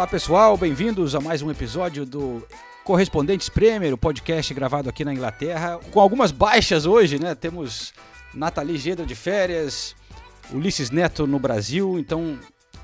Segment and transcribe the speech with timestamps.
[0.00, 2.42] Olá pessoal, bem-vindos a mais um episódio do
[2.84, 7.34] Correspondentes Premier, o podcast gravado aqui na Inglaterra, com algumas baixas hoje, né?
[7.34, 7.92] Temos
[8.32, 9.94] Nathalie Gedra de férias,
[10.54, 12.38] Ulisses Neto no Brasil, então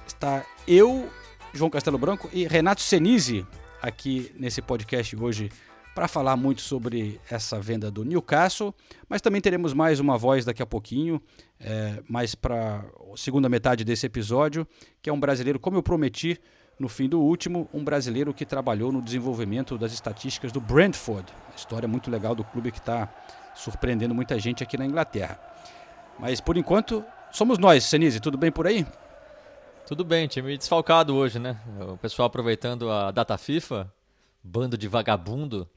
[0.07, 1.09] está eu,
[1.55, 3.47] João Castelo Branco e Renato Senise
[3.81, 5.51] aqui nesse podcast hoje
[5.95, 8.75] para falar muito sobre essa venda do Newcastle,
[9.09, 11.19] mas também teremos mais uma voz daqui a pouquinho,
[11.59, 14.69] é, mais para a segunda metade desse episódio,
[15.01, 16.39] que é um brasileiro, como eu prometi,
[16.79, 21.27] no fim do último, um brasileiro que trabalhou no desenvolvimento das estatísticas do Brentford.
[21.57, 23.09] História muito legal do clube que está
[23.55, 25.41] surpreendendo muita gente aqui na Inglaterra.
[26.19, 28.87] Mas por enquanto, somos nós, Senise, tudo bem por aí?
[29.87, 31.59] Tudo bem, time desfalcado hoje, né?
[31.93, 33.91] O pessoal aproveitando a data FIFA,
[34.43, 35.69] bando de vagabundo.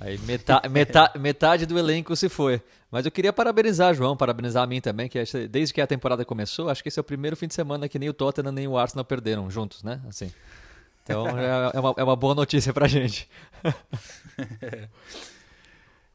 [0.00, 2.60] Aí metade, metade, metade do elenco se foi.
[2.90, 6.68] Mas eu queria parabenizar, João, parabenizar a mim também, que desde que a temporada começou,
[6.68, 8.76] acho que esse é o primeiro fim de semana que nem o Tottenham nem o
[8.76, 10.00] Arsenal perderam juntos, né?
[10.08, 10.32] Assim.
[11.04, 13.28] Então é, é, uma, é uma boa notícia pra gente.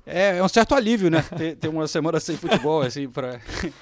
[0.05, 1.23] É, é um certo alívio, né?
[1.35, 3.39] Ter, ter uma semana sem futebol, assim, para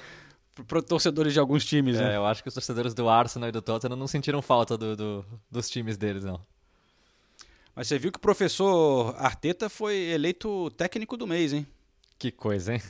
[0.68, 2.12] para torcedores de alguns times, né?
[2.12, 4.96] É, eu acho que os torcedores do Arsenal e do Tottenham não sentiram falta do,
[4.96, 6.40] do, dos times deles, não.
[7.74, 11.66] Mas você viu que o professor Arteta foi eleito técnico do mês, hein?
[12.18, 12.82] Que coisa, hein?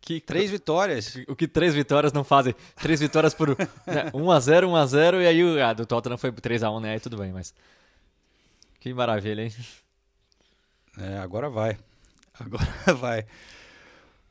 [0.00, 1.16] Que três vitórias.
[1.28, 2.54] O que três vitórias não fazem?
[2.76, 6.92] Três vitórias por né, 1x0, 1x0 e aí o ah, do Tottenham foi 3x1, né?
[6.92, 7.54] Aí tudo bem, mas.
[8.80, 9.52] Que maravilha, hein?
[10.98, 11.78] É, agora vai.
[12.40, 13.26] Agora vai.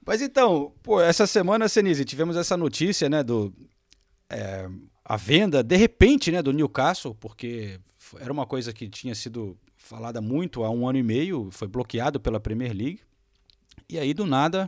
[0.05, 3.53] Mas então, pô, essa semana, Senise, tivemos essa notícia, né, do
[4.29, 4.69] é,
[5.03, 7.79] a venda de repente, né, do Newcastle, porque
[8.19, 12.19] era uma coisa que tinha sido falada muito há um ano e meio, foi bloqueado
[12.19, 12.99] pela Premier League.
[13.87, 14.67] E aí do nada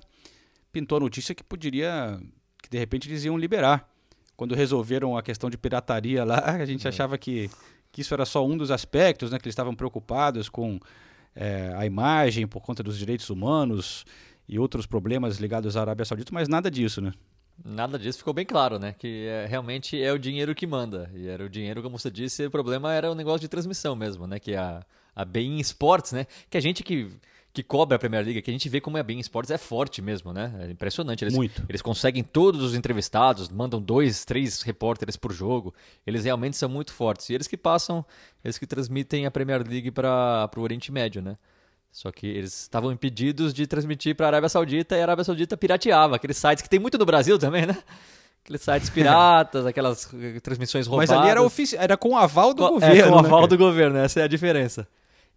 [0.72, 2.20] pintou a notícia que poderia,
[2.62, 3.90] que de repente eles iam liberar.
[4.38, 6.90] Quando resolveram a questão de pirataria lá, a gente é.
[6.90, 7.50] achava que,
[7.92, 10.80] que isso era só um dos aspectos, né, que eles estavam preocupados com
[11.36, 14.06] é, a imagem por conta dos direitos humanos
[14.48, 17.12] e outros problemas ligados à Arábia Saudita, mas nada disso, né?
[17.64, 18.96] Nada disso ficou bem claro, né?
[18.98, 21.10] Que é, realmente é o dinheiro que manda.
[21.14, 24.26] E era o dinheiro, como você disse, o problema era o negócio de transmissão mesmo,
[24.26, 24.40] né?
[24.40, 26.26] Que a, a Bein Sports, né?
[26.50, 27.12] Que a gente que,
[27.52, 30.02] que cobra a Premier League, que a gente vê como a Bein Sports é forte
[30.02, 30.54] mesmo, né?
[30.62, 31.24] É impressionante.
[31.24, 31.66] Eles, Muito.
[31.68, 35.74] Eles conseguem todos os entrevistados, mandam dois, três repórteres por jogo.
[36.08, 37.30] Eles realmente são muito fortes.
[37.30, 38.06] E eles que passam,
[38.44, 41.38] eles que transmitem a Premier League para o Oriente Médio, né?
[41.92, 45.58] Só que eles estavam impedidos de transmitir para a Arábia Saudita e a Arábia Saudita
[45.58, 47.78] pirateava aqueles sites que tem muito no Brasil também, né?
[48.44, 50.10] Aqueles sites piratas, aquelas
[50.42, 51.10] transmissões roubadas.
[51.10, 52.96] Mas ali era, ofici era com o aval do com, governo.
[52.96, 54.88] É, com o né, aval do governo, essa é a diferença.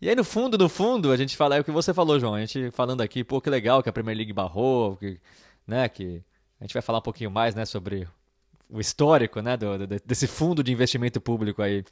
[0.00, 2.34] E aí, no fundo, no fundo, a gente fala, é o que você falou, João,
[2.34, 5.20] a gente falando aqui, pô, que legal que a Premier League barrou, que,
[5.66, 6.22] né, que
[6.60, 8.08] a gente vai falar um pouquinho mais, né, sobre
[8.68, 11.84] o histórico, né, do, do, desse fundo de investimento público aí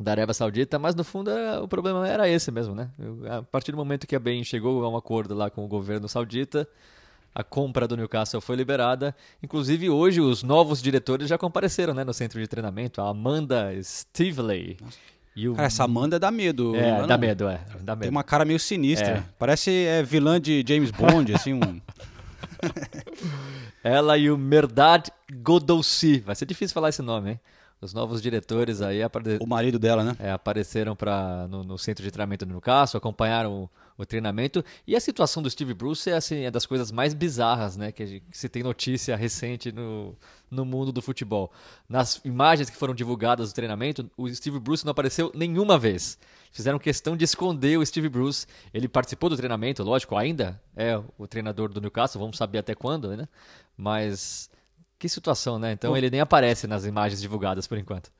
[0.00, 2.88] da Arábia Saudita, mas no fundo era, o problema era esse mesmo, né?
[3.28, 6.08] A partir do momento que a BEM chegou a um acordo lá com o governo
[6.08, 6.66] saudita,
[7.34, 9.14] a compra do Newcastle foi liberada.
[9.42, 14.78] Inclusive hoje os novos diretores já compareceram, né, no centro de treinamento, a Amanda Stivley.
[15.36, 15.54] E o...
[15.54, 16.74] Cara, essa Amanda dá medo.
[16.74, 17.60] É, dá medo, é.
[17.82, 18.02] Dá medo.
[18.02, 19.18] Tem uma cara meio sinistra.
[19.18, 19.24] É.
[19.38, 21.80] Parece é, vilã de James Bond, assim, um...
[23.84, 25.08] Ela e o Merdad
[25.42, 26.20] Godolsi.
[26.20, 27.40] Vai ser difícil falar esse nome, hein?
[27.80, 29.38] Os novos diretores aí apare...
[29.40, 30.14] O marido dela, né?
[30.18, 33.70] É, apareceram pra, no, no, centro de treinamento do Newcastle, acompanharam o,
[34.02, 34.62] o, treinamento.
[34.86, 37.90] E a situação do Steve Bruce é, assim, é das coisas mais bizarras, né?
[37.90, 40.14] Que, que se tem notícia recente no,
[40.50, 41.50] no mundo do futebol.
[41.88, 46.18] Nas imagens que foram divulgadas do treinamento, o Steve Bruce não apareceu nenhuma vez.
[46.52, 48.46] Fizeram questão de esconder o Steve Bruce.
[48.74, 53.16] Ele participou do treinamento, lógico, ainda é o treinador do Newcastle, vamos saber até quando,
[53.16, 53.26] né?
[53.74, 54.50] Mas
[55.00, 55.72] que situação, né?
[55.72, 58.12] Então ele nem aparece nas imagens divulgadas por enquanto.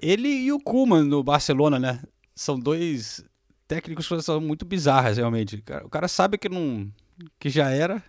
[0.00, 2.00] Ele e o Kuman no Barcelona, né?
[2.36, 3.24] São dois
[3.66, 5.62] técnicos que são muito bizarras, realmente.
[5.84, 6.90] O cara sabe que não
[7.38, 8.02] que já era,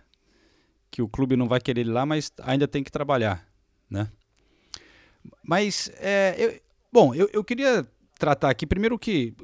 [0.88, 3.44] que o clube não vai querer ele lá, mas ainda tem que trabalhar,
[3.90, 4.08] né?
[5.42, 6.60] Mas, é, eu,
[6.92, 7.84] bom, eu, eu queria
[8.18, 9.34] tratar aqui primeiro que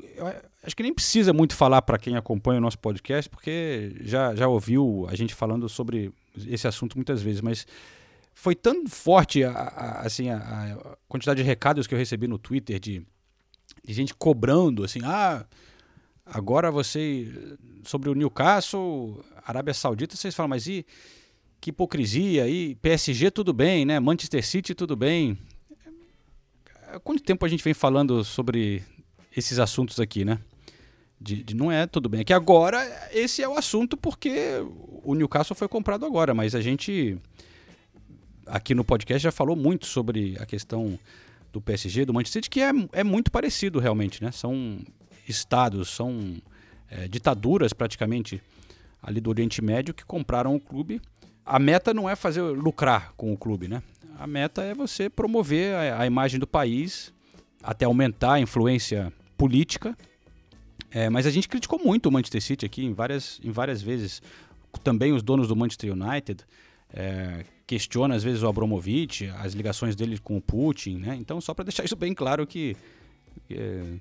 [0.63, 4.47] acho que nem precisa muito falar para quem acompanha o nosso podcast, porque já, já
[4.47, 6.13] ouviu a gente falando sobre
[6.47, 7.67] esse assunto muitas vezes, mas
[8.39, 12.39] foi tão forte a, a assim, a, a, quantidade de recados que eu recebi no
[12.39, 13.05] Twitter de
[13.85, 15.45] de gente cobrando assim, ah,
[16.25, 17.27] agora você
[17.83, 20.87] sobre o Newcastle, Arábia Saudita, vocês falam, mas e
[21.61, 23.99] que hipocrisia aí, PSG tudo bem, né?
[23.99, 25.37] Manchester City tudo bem.
[26.93, 28.85] Há quanto tempo a gente vem falando sobre
[29.37, 30.39] esses assuntos aqui, né?
[31.21, 32.21] De, de não é tudo bem.
[32.21, 32.79] É que agora
[33.11, 34.63] esse é o assunto porque
[35.03, 37.19] o Newcastle foi comprado agora, mas a gente
[38.49, 40.99] aqui no podcast já falou muito sobre a questão
[41.53, 44.31] do PSG, do Manchester City, que é, é muito parecido realmente, né?
[44.31, 44.81] São
[45.29, 46.37] estados, são
[46.91, 48.43] é, ditaduras praticamente
[49.03, 51.01] ali do Oriente Médio que compraram o clube.
[51.45, 53.83] A meta não é fazer lucrar com o clube, né?
[54.19, 57.13] A meta é você promover a, a imagem do país,
[57.63, 59.97] até aumentar a influência política.
[60.91, 64.23] É, mas a gente criticou muito o Manchester City aqui em várias, em várias vezes.
[64.83, 66.45] Também os donos do Manchester United.
[66.93, 71.15] É, questiona às vezes o Abramovich, as ligações dele com o Putin, né?
[71.21, 72.75] Então, só para deixar isso bem claro que
[73.51, 73.99] é,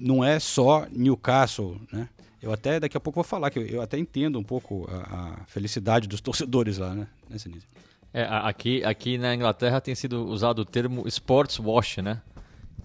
[0.00, 2.08] não é só Newcastle, né?
[2.42, 5.42] Eu até daqui a pouco vou falar que eu, eu até entendo um pouco a,
[5.42, 7.06] a, felicidade dos torcedores lá, né?
[7.30, 7.68] Nesse nível.
[8.12, 12.20] É, aqui, aqui na Inglaterra tem sido usado o termo sports wash, né?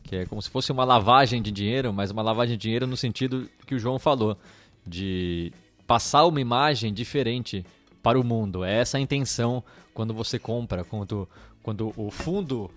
[0.04, 2.96] Que é como se fosse uma lavagem de dinheiro, mas uma lavagem de dinheiro no
[2.96, 4.38] sentido que o João falou,
[4.86, 5.52] de
[5.88, 7.66] passar uma imagem diferente
[8.04, 8.64] para o mundo.
[8.64, 9.64] É essa a intenção
[10.00, 11.28] quando você compra, quando,
[11.62, 12.72] quando o fundo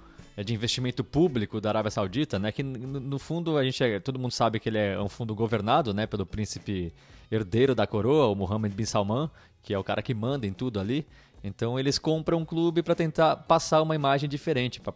[0.45, 4.33] de investimento público da Arábia Saudita, né, que no fundo a gente é, todo mundo
[4.33, 6.93] sabe que ele é um fundo governado, né, pelo príncipe
[7.31, 9.31] herdeiro da coroa, o Mohammed bin Salman,
[9.63, 11.07] que é o cara que manda em tudo ali.
[11.45, 14.93] Então eles compram um clube para tentar passar uma imagem diferente, pra,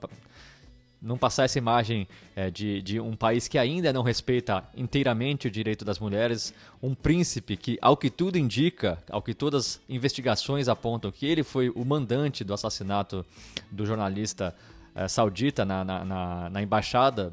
[1.01, 5.51] não passar essa imagem é, de, de um país que ainda não respeita inteiramente o
[5.51, 10.69] direito das mulheres, um príncipe que, ao que tudo indica, ao que todas as investigações
[10.69, 13.25] apontam, que ele foi o mandante do assassinato
[13.71, 14.55] do jornalista
[14.95, 17.33] é, saudita na, na, na, na, embaixada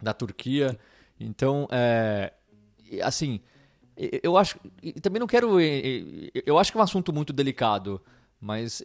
[0.00, 0.78] da Turquia.
[1.20, 2.32] Então, é,
[3.02, 3.40] assim,
[4.22, 4.58] eu acho.
[5.02, 5.60] Também não quero.
[6.46, 8.00] Eu acho que é um assunto muito delicado,
[8.40, 8.82] mas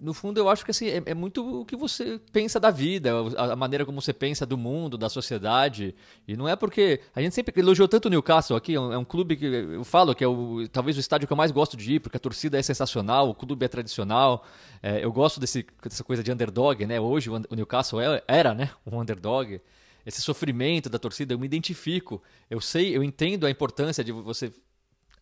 [0.00, 3.12] no fundo, eu acho que assim, é, é, muito o que você pensa da vida,
[3.36, 5.94] a, a, maneira como você pensa do mundo, da sociedade.
[6.26, 7.00] E não é porque.
[7.14, 9.84] A gente sempre elogiou tanto o Newcastle aqui, é um, é um, clube que eu
[9.84, 12.20] falo que é o, talvez o estádio que eu mais gosto de ir, porque a
[12.20, 14.44] torcida é sensacional, o clube é tradicional.
[14.82, 17.00] É, eu gosto desse, dessa coisa de underdog, né?
[17.00, 18.70] Hoje o, o Newcastle é, era, né?
[18.86, 19.60] Um underdog.
[20.04, 22.22] Esse sofrimento da torcida, eu me identifico.
[22.50, 24.52] Eu sei, eu entendo a importância de você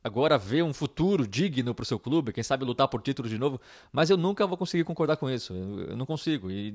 [0.05, 3.39] agora ver um futuro digno para o seu clube, quem sabe lutar por título de
[3.39, 3.61] novo,
[3.93, 5.55] mas eu nunca vou conseguir concordar com isso.
[5.55, 6.51] Eu, eu não consigo.
[6.51, 6.75] E,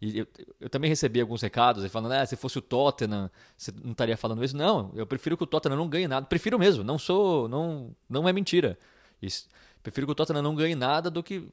[0.00, 0.26] e eu,
[0.60, 4.42] eu, também recebi alguns recados falando, ah, se fosse o Tottenham, você não estaria falando
[4.42, 4.56] isso.
[4.56, 6.26] Não, eu prefiro que o Tottenham não ganhe nada.
[6.26, 8.78] Prefiro mesmo, não sou, não, não é mentira.
[9.20, 9.48] Isso.
[9.82, 11.48] Prefiro que o Tottenham não ganhe nada do que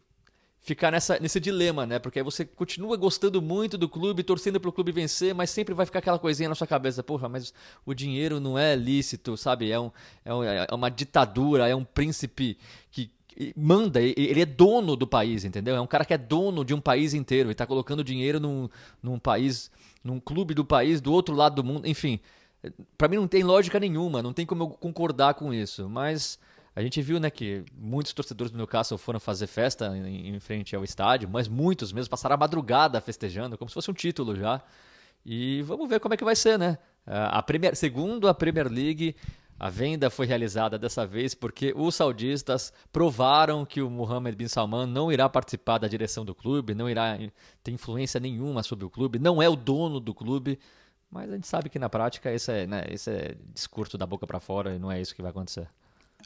[0.61, 1.99] ficar nessa, nesse dilema, né?
[1.99, 5.73] Porque aí você continua gostando muito do clube, torcendo para o clube vencer, mas sempre
[5.73, 7.53] vai ficar aquela coisinha na sua cabeça, porra, mas
[7.85, 9.71] o dinheiro não é lícito, sabe?
[9.71, 9.91] É, um,
[10.25, 12.57] é, um, é uma ditadura, é um príncipe
[12.91, 13.11] que
[13.55, 15.75] manda, ele é dono do país, entendeu?
[15.75, 18.69] É um cara que é dono de um país inteiro e está colocando dinheiro num,
[19.01, 19.71] num país,
[20.03, 22.19] num clube do país do outro lado do mundo, enfim.
[22.97, 26.37] Para mim não tem lógica nenhuma, não tem como eu concordar com isso, mas
[26.79, 30.73] a gente viu né, que muitos torcedores do Newcastle foram fazer festa em, em, frente
[30.73, 34.61] ao estádio, mas muitos mesmo passaram a madrugada festejando, como se fosse um título já.
[35.25, 36.77] E vamos ver como é que vai ser, né?
[37.05, 39.13] A Premier, segundo a Premier League,
[39.59, 44.85] a venda foi realizada dessa vez porque os saudistas provaram que o Mohammed bin Salman
[44.85, 47.17] não irá participar da direção do clube, não irá
[47.61, 50.57] ter influência nenhuma sobre o clube, não é o dono do clube.
[51.11, 54.25] Mas a gente sabe que na prática esse é, né, esse é discurso da boca
[54.25, 55.67] para fora e não é isso que vai acontecer.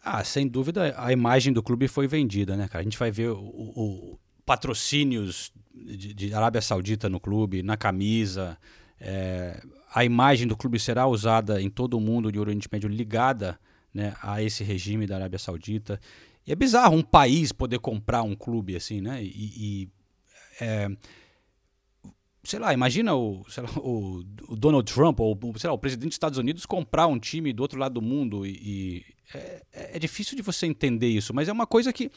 [0.01, 2.81] Ah, sem dúvida, a imagem do clube foi vendida, né, cara?
[2.81, 8.57] A gente vai ver o, o patrocínios de, de, Arábia Saudita no clube, na camisa.
[8.99, 9.61] É,
[9.93, 13.59] a imagem do clube será usada em todo o mundo de Oriente Médio ligada
[13.93, 15.99] né, a esse regime da Arábia Saudita.
[16.45, 19.23] E é bizarro um país poder comprar um clube assim, né?
[19.23, 19.89] E, e
[20.59, 20.89] é,
[22.43, 26.15] sei lá, imagina o, lá, o, o, Donald Trump ou sei lá, o presidente dos
[26.15, 29.63] Estados Unidos comprar um time do outro lado do mundo e, e é,
[29.95, 32.11] é, difícil de você entender isso, mas é uma coisa que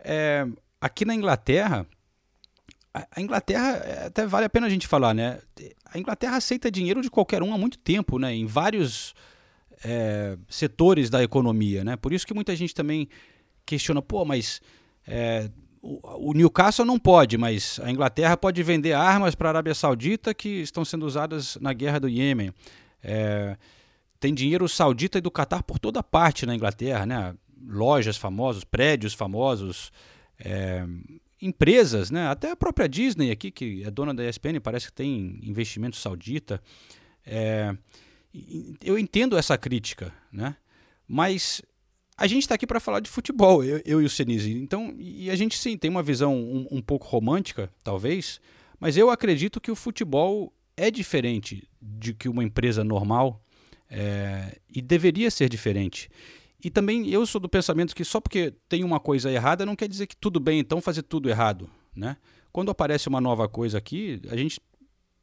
[0.00, 0.46] é,
[0.80, 1.86] aqui na Inglaterra
[2.92, 5.40] a Inglaterra é, até vale a pena a gente falar, né?
[5.84, 8.34] A Inglaterra aceita dinheiro de qualquer um há muito tempo, né?
[8.34, 9.14] Em vários
[9.84, 11.96] é, setores da economia, né?
[11.96, 13.08] Por isso que muita gente também
[13.64, 14.60] questiona, pô, mas
[15.88, 20.48] o, Newcastle não pode, mas a Inglaterra pode vender armas para a Arábia Saudita que
[20.60, 22.52] estão sendo usadas na guerra do Iêmen.
[23.02, 23.56] É,
[24.20, 27.34] tem dinheiro saudita e do Catar por toda parte na Inglaterra, né?
[27.66, 29.90] Lojas famosas, prédios famosos,
[30.38, 30.84] é,
[31.40, 32.28] empresas, né?
[32.28, 36.60] Até a própria Disney aqui, que é dona da ESPN, parece que tem investimento saudita.
[37.24, 37.74] É,
[38.82, 40.56] Eu entendo essa crítica, né?
[41.06, 41.62] Mas
[42.18, 44.52] a gente está aqui para falar de futebol, eu, eu e o Senise.
[44.52, 48.40] Então, e a gente sim tem uma visão um, um pouco romântica, talvez,
[48.80, 53.40] mas eu acredito que o futebol é diferente de que uma empresa normal
[53.88, 56.10] é, e deveria ser diferente.
[56.62, 59.88] E também eu sou do pensamento que só porque tem uma coisa errada não quer
[59.88, 62.16] dizer que tudo bem então fazer tudo errado, né?
[62.50, 64.60] Quando aparece uma nova coisa aqui, a gente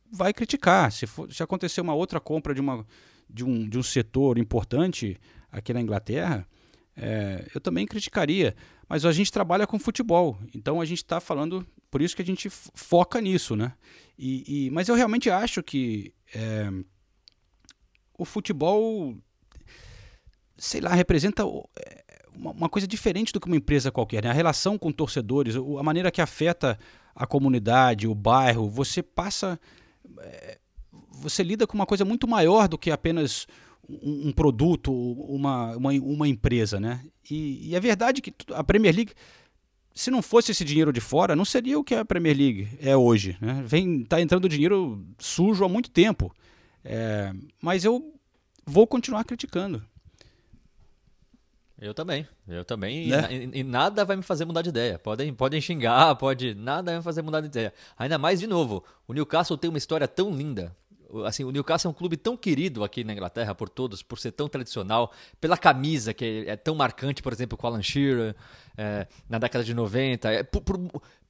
[0.09, 0.91] vai criticar.
[0.93, 2.85] Se, for, se acontecer uma outra compra de, uma,
[3.29, 5.17] de, um, de um setor importante
[5.51, 6.47] aqui na Inglaterra,
[6.95, 8.55] é, eu também criticaria.
[8.87, 12.25] Mas a gente trabalha com futebol, então a gente está falando, por isso que a
[12.25, 13.73] gente foca nisso, né?
[14.17, 16.69] E, e- mas eu realmente acho que é,
[18.17, 19.17] o futebol,
[20.57, 24.23] sei lá, representa é, uma, uma coisa diferente do que uma empresa qualquer.
[24.23, 24.29] Né?
[24.29, 26.77] A relação com torcedores, a maneira que afeta
[27.15, 29.59] a comunidade, o bairro, você passa
[30.19, 30.59] é,
[31.11, 33.47] você lida com uma coisa muito maior do que apenas
[33.89, 37.03] um, um produto, uma, uma, uma empresa, né?
[37.29, 39.13] E, e a verdade é que a Premier League,
[39.93, 42.95] se não fosse esse dinheiro de fora, não seria o que a Premier League é
[42.97, 43.63] hoje, né?
[43.65, 46.33] Vem, tá entrando dinheiro sujo há muito tempo.
[46.83, 48.13] É, mas eu
[48.65, 49.81] vou continuar criticando.
[51.79, 53.05] Eu também, eu também.
[53.07, 53.21] E Né?
[53.21, 54.97] na- E, e nada vai me fazer mudar de ideia.
[54.97, 56.53] Podem, podem xingar, pode.
[56.55, 57.73] Nada vai me fazer mudar de ideia.
[57.97, 60.75] Ainda mais, de novo, o Newcastle tem uma história tão linda.
[61.25, 64.31] Assim, o Newcastle é um clube tão querido aqui na Inglaterra por todos, por ser
[64.31, 68.35] tão tradicional, pela camisa que é, é tão marcante, por exemplo, com Alan Shearer,
[68.77, 70.79] é, na década de 90, é, por- por-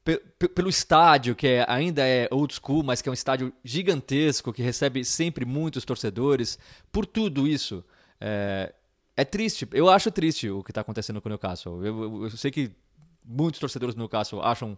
[0.03, 3.51] pe- pe- pelo estádio, que é- ainda é old school, mas que é um estádio
[3.63, 6.57] gigantesco, que recebe sempre muitos torcedores,
[6.91, 7.83] por tudo isso.
[8.21, 8.73] É,
[9.17, 11.85] é triste, eu acho triste o que está acontecendo com o Newcastle.
[11.85, 12.71] Eu, eu- eu sei que
[13.23, 14.77] muitos torcedores do Newcastle acham.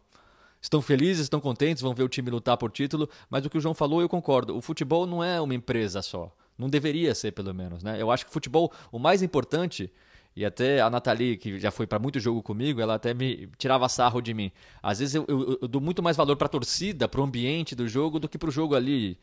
[0.62, 3.62] Estão felizes, estão contentes, vão ver o time lutar por título, mas o que o
[3.62, 4.56] João falou eu concordo.
[4.58, 6.32] O futebol não é uma empresa só.
[6.58, 7.84] Não deveria ser, pelo menos.
[7.84, 8.02] Né?
[8.02, 9.92] Eu acho que o futebol, o mais importante,
[10.36, 13.88] e até a Nathalie, que já foi para muito jogo comigo, ela até me tirava
[13.88, 14.52] sarro de mim.
[14.82, 17.76] Às vezes eu, eu- eu dou muito mais valor para a torcida, para o ambiente
[17.76, 19.18] do jogo, do que para o jogo ali,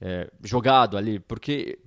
[0.00, 1.18] é, jogado ali.
[1.20, 1.78] Porque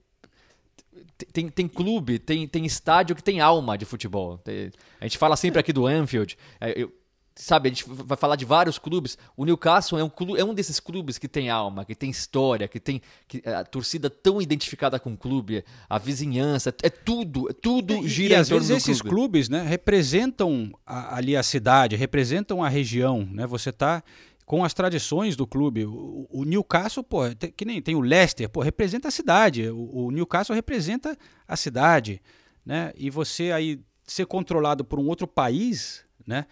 [1.31, 4.38] tem, tem clube, tem, tem estádio que tem alma de futebol.
[4.38, 6.38] Tem- a gente fala sempre aqui do Anfield.
[6.62, 6.93] é, eu-
[7.35, 9.17] sabe, a gente vai falar de vários clubes.
[9.35, 12.67] O Newcastle é um, clu- é um desses clubes que tem alma, que tem história,
[12.67, 17.53] que tem que, a torcida tão identificada com o clube, a vizinhança, é tudo, é
[17.53, 19.15] tudo gira e em às vezes esses clube.
[19.15, 23.25] clubes né, representam a- ali a cidade, representam a região.
[23.31, 23.47] Né?
[23.47, 24.03] Você está
[24.45, 25.85] com as tradições do clube.
[25.85, 27.21] O, o Newcastle, pô,
[27.55, 29.69] que nem tem o Leicester, pô, representa a cidade.
[29.69, 32.21] O, o Newcastle representa a cidade.
[32.65, 32.91] Né?
[32.95, 36.45] E você aí ser controlado por um outro país, né?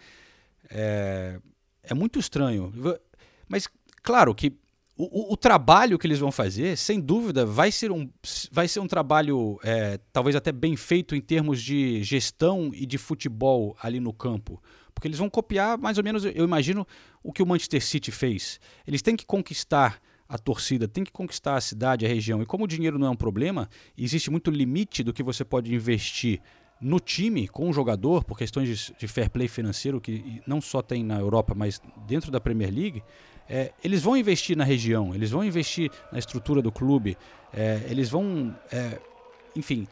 [0.72, 1.38] É,
[1.82, 2.72] é muito estranho.
[3.48, 3.68] Mas,
[4.02, 4.52] claro que
[4.96, 8.08] o, o- trabalho que eles vão fazer, sem dúvida, vai ser um,
[8.50, 12.98] vai ser um trabalho é, talvez até bem feito em termos de gestão e de
[12.98, 14.62] futebol ali no campo.
[14.94, 16.86] Porque eles vão copiar mais ou menos, eu imagino,
[17.22, 18.60] o que o Manchester City fez.
[18.86, 22.40] Eles têm que conquistar a torcida, têm que conquistar a cidade, a região.
[22.42, 25.74] E como o dinheiro não é um problema, existe muito limite do que você pode
[25.74, 26.40] investir
[26.82, 30.82] no time com o jogador, por questões de, de fair play financeiro, que não só
[30.82, 33.02] tem na Europa, mas dentro da Premier League,
[33.48, 37.16] é, eles vão investir na região, eles vão investir na estrutura do clube,
[37.54, 38.98] é, eles vão, é,
[39.54, 39.86] enfim,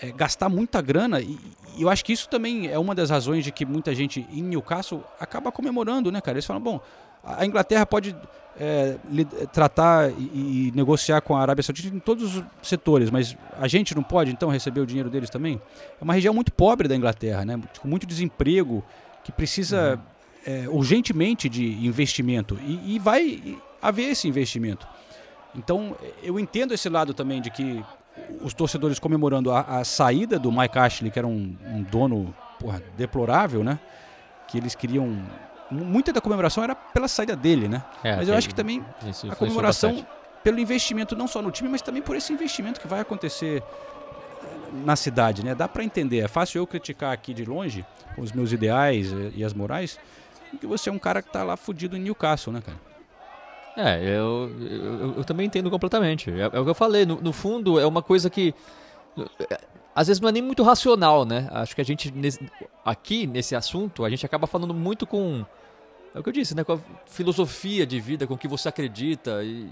[0.00, 1.20] é, gastar muita grana.
[1.20, 1.38] E,
[1.76, 4.42] e eu acho que isso também é uma das razões de que muita gente em
[4.42, 6.36] Newcastle acaba comemorando, né, cara?
[6.36, 6.80] Eles falam, bom,
[7.26, 8.14] a Inglaterra pode
[8.58, 8.96] é,
[9.52, 13.94] tratar e, e negociar com a Arábia Saudita em todos os setores, mas a gente
[13.94, 15.60] não pode então receber o dinheiro deles também?
[16.00, 17.60] É uma região muito pobre da Inglaterra, né?
[17.80, 18.82] com muito desemprego,
[19.24, 20.00] que precisa
[20.46, 24.86] é, urgentemente de investimento e, e vai haver esse investimento.
[25.54, 27.84] Então eu entendo esse lado também de que
[28.40, 32.82] os torcedores comemorando a, a saída do Mike Ashley, que era um, um dono porra,
[32.96, 33.78] deplorável, né?
[34.48, 35.22] Que eles queriam
[35.70, 37.82] muita da comemoração era pela saída dele, né?
[38.02, 38.84] É, mas eu acho que também
[39.30, 40.10] a comemoração bastante.
[40.42, 43.62] pelo investimento não só no time, mas também por esse investimento que vai acontecer
[44.84, 45.54] na cidade, né?
[45.54, 46.18] Dá para entender.
[46.18, 49.98] É fácil eu criticar aqui de longe com os meus ideais eh, e as morais,
[50.60, 52.78] que você é um cara que tá lá fudido em Newcastle, né, cara?
[53.76, 56.30] É, eu, eu, eu também entendo completamente.
[56.30, 58.54] É, é o que eu falei, no, no fundo é uma coisa que
[59.50, 59.60] é,
[59.96, 61.48] às vezes não é nem muito racional, né?
[61.50, 62.12] Acho que a gente
[62.84, 65.44] aqui nesse assunto a gente acaba falando muito com
[66.14, 66.62] é o que eu disse, né?
[66.62, 69.70] Com a filosofia de vida, com o que você acredita e,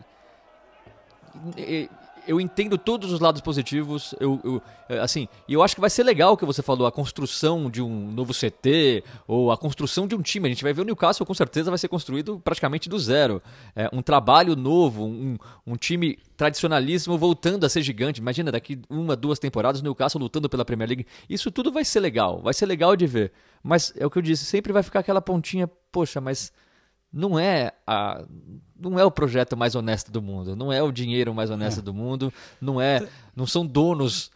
[1.58, 1.90] e-
[2.26, 5.90] eu entendo todos os lados positivos, eu, eu, é, assim, e eu acho que vai
[5.90, 10.06] ser legal o que você falou, a construção de um novo CT, ou a construção
[10.06, 10.48] de um time.
[10.48, 13.42] A gente vai ver o Newcastle com certeza vai ser construído praticamente do zero.
[13.74, 18.20] É, um trabalho novo, um, um time tradicionalíssimo voltando a ser gigante.
[18.20, 21.06] Imagina, daqui uma, duas temporadas o Newcastle lutando pela Premier League.
[21.28, 23.32] Isso tudo vai ser legal, vai ser legal de ver.
[23.62, 26.52] Mas é o que eu disse, sempre vai ficar aquela pontinha, poxa, mas
[27.14, 28.24] não é a
[28.90, 31.82] não é o projeto mais honesto do mundo, não é o dinheiro mais honesto é.
[31.82, 34.30] do mundo, não é, não são donos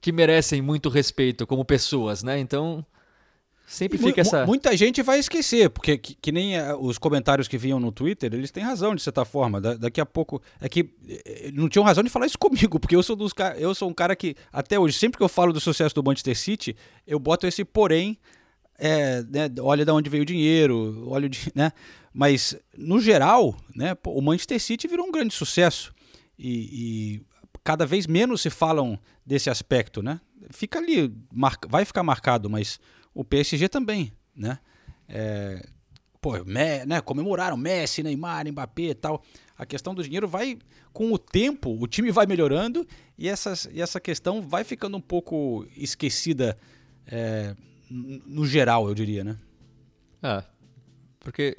[0.00, 2.38] que merecem muito respeito como pessoas, né?
[2.38, 2.84] Então,
[3.66, 7.56] sempre fica essa Muita gente vai esquecer, porque que, que, nem eh, os comentários que
[7.56, 9.60] vinham no Twitter, eles têm razão de certa forma.
[9.60, 12.96] Da, daqui a pouco é que eh, não tinham razão de falar isso comigo, porque
[12.96, 15.60] eu sou dos eu sou um cara que até hoje, sempre que eu falo do
[15.60, 18.18] sucesso do Manchester City, eu boto esse porém
[18.78, 21.72] é, né, olha de onde veio o dinheiro, olha o, né?
[22.12, 25.94] Mas, no geral, né, o Manchester City virou um grande sucesso.
[26.38, 27.22] E, e
[27.64, 30.20] cada vez menos se falam desse aspecto, né?
[30.50, 31.14] Fica ali,
[31.68, 32.80] vai ficar marcado, mas
[33.14, 34.58] o PSG também, né?
[35.08, 35.66] É,
[36.20, 39.22] pô, né, comemoraram Messi, Neymar, Mbappé e tal.
[39.56, 40.58] A questão do dinheiro vai,
[40.92, 45.00] com o tempo, o time vai melhorando e, essas, e essa questão vai ficando um
[45.00, 46.58] pouco esquecida
[47.06, 47.54] é,
[47.90, 49.36] no geral, eu diria, né?
[50.22, 50.44] Ah,
[51.22, 51.56] porque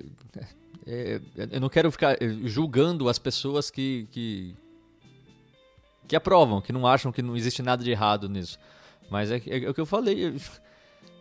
[0.86, 4.55] é, eu não quero ficar julgando as pessoas que, que,
[6.08, 8.60] que aprovam, que não acham que não existe nada de errado nisso.
[9.10, 10.36] Mas é, é, é o que eu falei.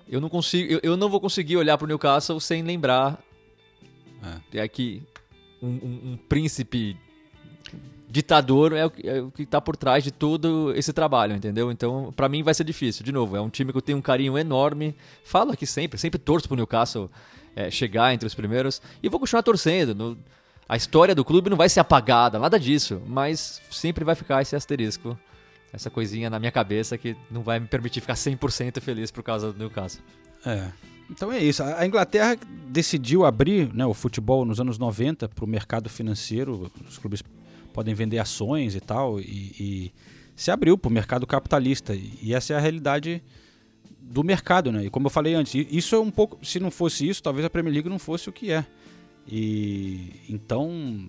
[0.08, 3.22] Eu não consigo, eu, eu não vou conseguir olhar para o Newcastle sem lembrar
[4.52, 4.58] é.
[4.58, 5.02] é que
[5.62, 6.96] um, um, um príncipe
[8.08, 11.70] ditador é o, é o que está por trás de todo esse trabalho, entendeu?
[11.70, 13.04] Então, para mim vai ser difícil.
[13.04, 14.94] De novo, é um time que eu tenho um carinho enorme.
[15.24, 17.10] Falo aqui sempre, sempre torço pro Newcastle
[17.54, 18.80] é, chegar entre os primeiros.
[19.02, 19.94] E vou continuar torcendo.
[19.94, 20.18] No,
[20.68, 23.00] a história do clube não vai ser apagada, nada disso.
[23.06, 25.18] Mas sempre vai ficar esse asterisco,
[25.72, 29.52] essa coisinha na minha cabeça que não vai me permitir ficar 100% feliz por causa
[29.52, 30.02] do Newcastle.
[30.44, 30.68] É.
[31.10, 31.62] Então é isso.
[31.62, 36.70] A Inglaterra decidiu abrir né, o futebol nos anos 90 para o mercado financeiro.
[36.88, 37.22] Os clubes
[37.72, 39.20] podem vender ações e tal.
[39.20, 39.92] E, e
[40.34, 41.94] se abriu para o mercado capitalista.
[41.94, 43.22] E essa é a realidade
[44.02, 44.84] do mercado, né?
[44.84, 46.44] E como eu falei antes, isso é um pouco.
[46.44, 48.64] Se não fosse isso, talvez a Premier League não fosse o que é.
[49.26, 51.08] E então.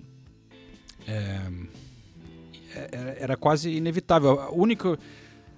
[1.08, 1.42] É,
[2.76, 4.40] é era quase inevitável.
[4.40, 4.98] A única.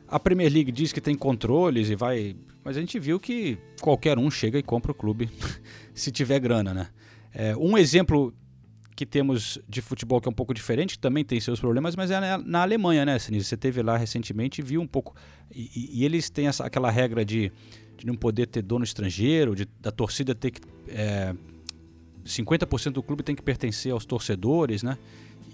[0.08, 2.36] A Premier League diz que tem controles e vai.
[2.64, 5.30] Mas a gente viu que qualquer um chega e compra o clube
[5.94, 6.88] se tiver grana, né?
[7.34, 8.34] É, um exemplo
[8.96, 12.10] que temos de futebol que é um pouco diferente, que também tem seus problemas, mas
[12.12, 13.46] é na, na Alemanha, né, Sinise?
[13.46, 15.14] Você teve lá recentemente e viu um pouco.
[15.54, 17.52] E, e eles têm essa, aquela regra de,
[17.98, 20.62] de não poder ter dono estrangeiro, de, da torcida ter que.
[20.88, 21.36] É,
[22.26, 24.98] 50% do clube tem que pertencer aos torcedores, né?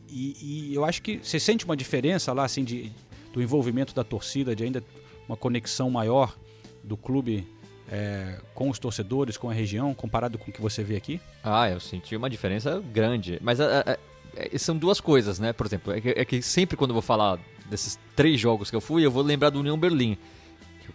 [0.07, 2.91] E, e, eu acho que você sente uma diferença lá, assim, de,
[3.33, 4.83] do envolvimento da torcida, de ainda
[5.27, 6.37] uma conexão maior
[6.83, 7.45] do clube
[7.91, 11.19] é, com os torcedores, com a região, comparado com o que você vê aqui?
[11.43, 13.37] Ah, eu senti uma diferença grande.
[13.41, 15.51] Mas a, a, a, são duas coisas, né?
[15.51, 17.37] Por exemplo, é que, é que, sempre quando eu vou falar
[17.69, 20.17] desses três jogos que eu fui, eu vou lembrar do União Berlim.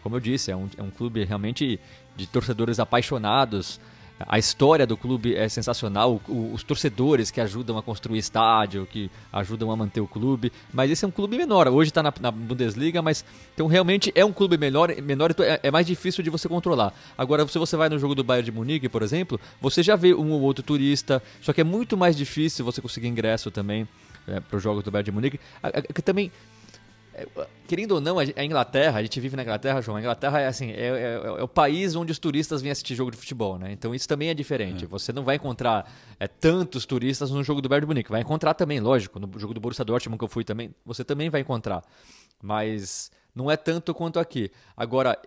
[0.03, 1.79] Como eu disse, é um, é um clube realmente
[2.17, 3.81] de torcedores apaixonados.
[4.19, 9.11] A história do clube é sensacional, o, os torcedores que ajudam a construir estádio, que
[9.31, 10.51] ajudam a manter o clube.
[10.73, 11.69] Mas esse é um clube menor.
[11.69, 13.25] Hoje está na, na, Bundesliga, mas
[13.55, 16.95] então realmente é um clube menor, menor então é, é, mais difícil de você controlar.
[17.17, 20.15] Agora, se você vai no jogo do Bayern de Munique, por exemplo, você já vê
[20.15, 23.87] um ou outro turista, só que é muito mais difícil você conseguir ingresso também
[24.27, 25.41] é, para os jogos do Bayern de Munique.
[25.95, 26.56] Que também é,
[27.67, 29.97] querendo ou não, a Inglaterra, a gente vive na Inglaterra, João.
[29.97, 33.11] A Inglaterra é assim, é, é, é, o país onde os turistas vêm assistir jogo
[33.11, 33.73] de futebol, né?
[33.73, 34.85] Então isso também é diferente.
[34.85, 34.89] É.
[34.89, 38.11] Você não vai encontrar é, tantos turistas no jogo do Bayern de Munique.
[38.11, 41.31] Vai encontrar também, lógico, no jogo do Borussia Dortmund que eu fui também, você também
[41.31, 41.83] vai encontrar.
[42.43, 44.51] Mas não é tanto quanto aqui.
[44.77, 45.19] Agora,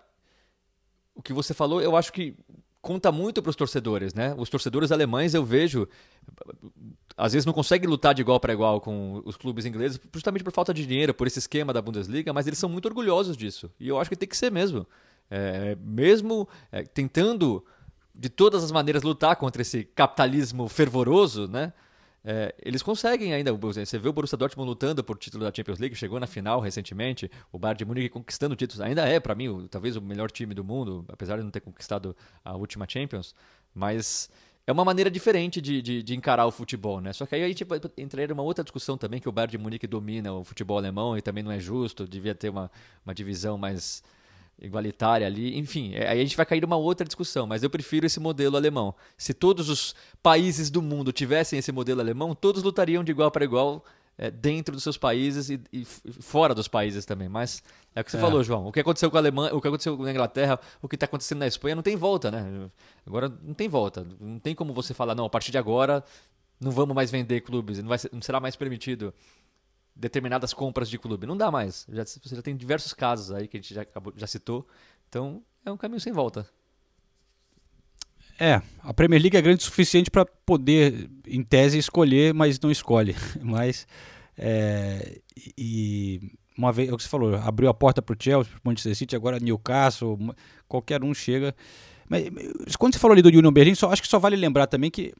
[1.16, 2.36] o que você falou, eu acho que
[2.82, 4.34] conta muito para os torcedores, né?
[4.38, 5.88] Os torcedores alemães eu vejo
[7.20, 10.54] às vezes não conseguem lutar de igual para igual com os clubes ingleses, justamente por
[10.54, 13.70] falta de dinheiro, por esse esquema da Bundesliga, mas eles são muito orgulhosos disso.
[13.80, 14.88] E eu acho que tem que ser mesmo.
[15.30, 17.64] É, mesmo é, tentando
[18.16, 21.74] de todas as maneiras lutar contra esse capitalismo fervoroso, né?
[22.24, 23.54] É, eles conseguem ainda.
[23.54, 27.30] Você vê o Borussia Dortmund lutando por título da Champions League, chegou na final recentemente.
[27.52, 28.82] O Bayern de Munique conquistando títulos.
[28.82, 31.62] Ainda é, para mim, o, talvez o melhor time do mundo, apesar de não ter
[31.62, 33.34] conquistado a última Champions.
[33.74, 34.30] Mas
[34.70, 37.12] é uma maneira diferente de, de, de, encarar o futebol, né?
[37.12, 37.66] Só que aí a gente
[37.98, 41.24] entraria numa outra discussão também, que o Bayern de Munique domina o futebol alemão e
[41.24, 42.70] também não é justo, devia ter uma,
[43.04, 44.04] uma divisão mais
[44.62, 45.58] igualitária ali.
[45.58, 48.56] Enfim, é, aí a gente vai cair numa outra discussão, mas eu prefiro esse modelo
[48.58, 48.94] alemão.
[49.18, 53.44] Se todos os países do mundo tivessem esse modelo alemão, todos lutariam de igual para
[53.44, 53.84] igual
[54.22, 57.30] é, dentro dos seus países e, e fora dos países também.
[57.30, 57.64] Mas
[57.96, 58.20] é o que você É.
[58.20, 58.68] falou, João.
[58.68, 61.40] O que aconteceu com a Alemanha, o que aconteceu na Inglaterra, o que está acontecendo
[61.40, 62.70] na Espanha, não tem volta, né?
[63.08, 64.06] Agora não tem volta.
[64.20, 66.04] Não tem como você falar, não, a partir de agora
[66.60, 69.14] não vamos mais vender clubes, não, vai não será mais permitido
[69.96, 71.26] determinadas compras de clube.
[71.26, 71.86] Não dá mais.
[71.90, 74.68] Já, você já tem diversos casos aí que a gente já, acabou- já citou.
[75.08, 76.46] Então é um caminho sem volta.
[78.40, 82.72] É, a Premier League é grande o suficiente para poder, em tese, escolher, mas não
[82.72, 83.16] escolhe.
[83.42, 83.86] Mas,
[84.38, 85.20] é,
[85.58, 86.22] e
[86.58, 88.62] uma vez, é o que você falou, abriu a porta para o Chelsea, para o
[88.70, 90.18] Manchester City, agora Newcastle,
[90.68, 91.54] qualquer um chega.
[92.08, 92.24] Mas
[92.78, 95.14] quando você falou ali do Union Berlin, só, acho que só vale lembrar também que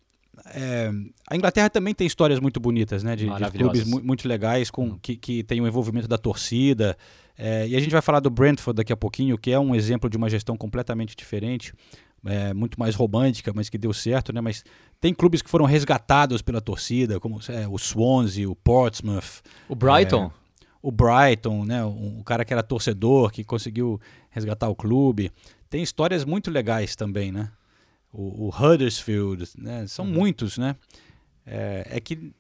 [0.56, 0.90] é,
[1.30, 3.16] a Inglaterra também tem histórias muito bonitas, né?
[3.16, 6.98] De, de clubes mu- muito legais, com, que, que tem o envolvimento da torcida.
[7.38, 10.10] É, e a gente vai falar do Brentford daqui a pouquinho, que é um exemplo
[10.10, 11.74] de uma gestão completamente diferente
[12.26, 14.42] é, muito mais romântica, mas que deu certo, né?
[14.42, 14.64] Mas
[15.00, 20.32] tem clubes que foram resgatados pela torcida, como é, o Swansea, o Portsmouth, O Brighton,
[20.82, 21.84] o Brighton, né?
[21.86, 25.32] Um, um cara que era torcedor, que conseguiu resgatar o clube.
[25.70, 27.52] Tem histórias muito legais também, né?
[28.12, 29.86] O, o Huddersfield, né?
[29.88, 30.76] São muitos, né?
[31.46, 32.34] É, é que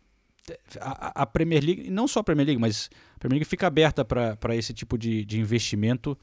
[0.79, 4.03] a, a Premier League, não só a Premier League, mas a Premier League fica aberta
[4.03, 6.17] para esse tipo de, de investimento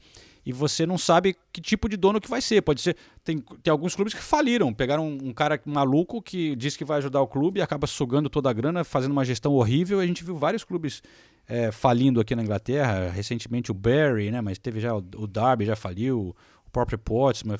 [0.47, 2.61] e você não sabe que tipo de dono que vai ser.
[2.61, 2.95] Pode ser.
[3.21, 6.99] Tem, tem alguns clubes que faliram, pegaram um, um cara maluco que diz que vai
[6.99, 9.99] ajudar o clube e acaba sugando toda a grana, fazendo uma gestão horrível.
[9.99, 11.03] A gente viu vários clubes
[11.47, 14.39] é, falindo aqui na Inglaterra, recentemente o Barry, né?
[14.39, 16.33] Mas teve já o, o Derby já faliu,
[16.65, 17.59] o próprio Portsmouth,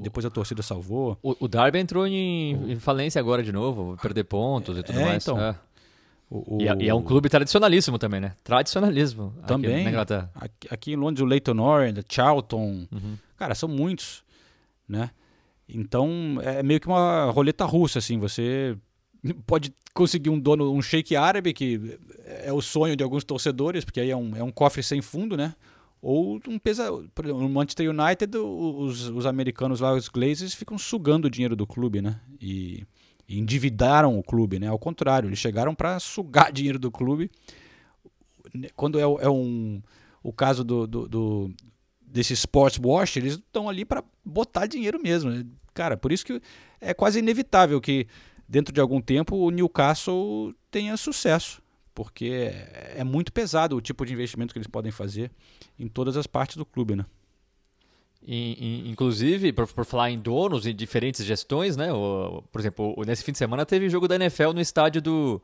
[0.00, 1.16] depois a torcida salvou.
[1.22, 5.04] o, o Derby entrou em, em falência agora de novo, perder pontos e tudo É,
[5.04, 5.22] mais.
[5.22, 5.40] então.
[5.40, 5.54] é.
[6.30, 8.34] O- E, é- e é um clube tradicionalíssimo também, né?
[8.42, 9.84] Tradicionalismo aqui Também.
[9.84, 10.30] na Inglaterra.
[10.34, 12.86] Aqui, aqui em Londres, o Leighton Orient, o Charlton.
[12.90, 13.16] Uhum.
[13.36, 14.24] Cara, são muitos,
[14.88, 15.10] né?
[15.68, 18.18] Então, é meio que uma roleta russa, assim.
[18.18, 18.76] Você
[19.46, 24.00] pode conseguir um dono, um shake árabe, que é o sonho de alguns torcedores, porque
[24.00, 25.54] aí é um, é um cofre sem fundo, né?
[26.02, 26.90] Ou um pesa...
[27.14, 31.56] Por exemplo, no Manchester United, os, os americanos lá, os Glazers, ficam sugando o dinheiro
[31.56, 32.20] do clube, né?
[32.40, 32.84] E
[33.28, 34.68] endividaram o clube, né?
[34.68, 37.30] Ao contrário, eles chegaram para sugar dinheiro do clube.
[38.76, 39.82] Quando é, é um...
[40.22, 41.54] O caso do, do, do
[42.00, 45.30] desse sports wash, eles estão ali para botar dinheiro mesmo.
[45.30, 45.44] né?
[45.74, 46.40] Cara, por isso que
[46.80, 48.06] é quase inevitável que
[48.48, 51.60] dentro de algum tempo o Newcastle tenha sucesso,
[51.94, 55.30] porque é é muito pesado o tipo de investimento que eles podem fazer
[55.78, 57.04] em todas as partes do clube, né?
[58.26, 61.92] Inclusive, por, por falar em donos e diferentes gestões, né?
[61.92, 65.42] O- por exemplo, nesse fim de semana teve jogo da NFL no estádio do,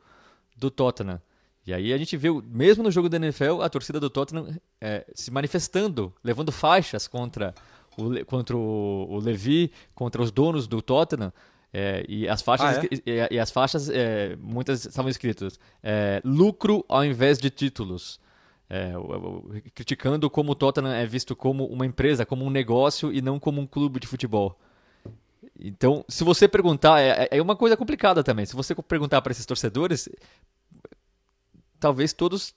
[0.57, 1.21] do Tottenham.
[1.65, 4.47] E aí a gente viu, mesmo no jogo da NFL, a torcida do Tottenham
[4.79, 7.53] eh, se manifestando, levando faixas contra
[7.95, 11.31] o, contra o, o Levi, contra os donos do Tottenham.
[11.71, 12.87] eh, e as faixas, Ah, é?
[13.31, 18.19] e, e as faixas eh, muitas estavam escritas eh, lucro ao invés de títulos.
[18.73, 18.93] É,
[19.75, 23.59] criticando como o Tottenham é visto como uma empresa, como um negócio e não como
[23.59, 24.57] um clube de futebol.
[25.59, 28.45] Então, se você perguntar, é, é uma coisa complicada também.
[28.45, 30.07] Se você perguntar para esses torcedores,
[31.81, 32.55] talvez todos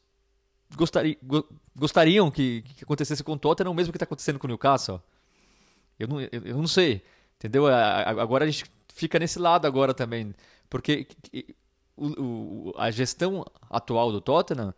[0.77, 4.47] gostari, go- gostariam que, que acontecesse com o Tottenham o mesmo que está acontecendo com
[4.47, 5.03] o Newcastle.
[5.99, 7.03] Eu não, eu, eu não sei,
[7.37, 7.67] entendeu?
[7.67, 10.33] Agora a gente fica nesse lado agora também,
[10.71, 11.57] porque que-
[11.97, 14.73] o- o- a gestão atual do Tottenham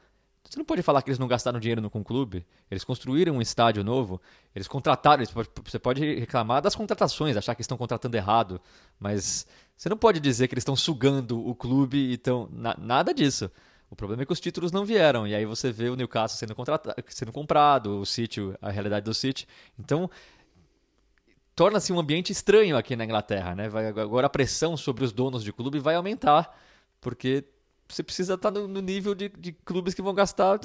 [0.48, 2.46] você não pode falar que eles não gastaram dinheiro no, com o clube.
[2.70, 4.20] Eles construíram um estádio novo,
[4.54, 5.22] eles contrataram.
[5.22, 8.60] eles pode- Você pode reclamar das contratações, achar que estão contratando errado,
[8.98, 12.48] mas você não pode dizer que eles estão sugando o clube e estão.
[12.52, 13.50] na- nada disso.
[13.88, 16.54] O problema é que os títulos não vieram, e aí você vê o Newcastle sendo,
[16.56, 19.46] contrata- sendo comprado, o City, a realidade do City.
[19.78, 20.10] Então,
[21.54, 23.68] torna-se um ambiente estranho aqui na Inglaterra, né?
[23.68, 26.58] Vai- agora a pressão sobre os donos de clube vai aumentar,
[27.00, 27.44] porque
[27.88, 30.58] você precisa estar no, no nível de, de clubes que vão gastar.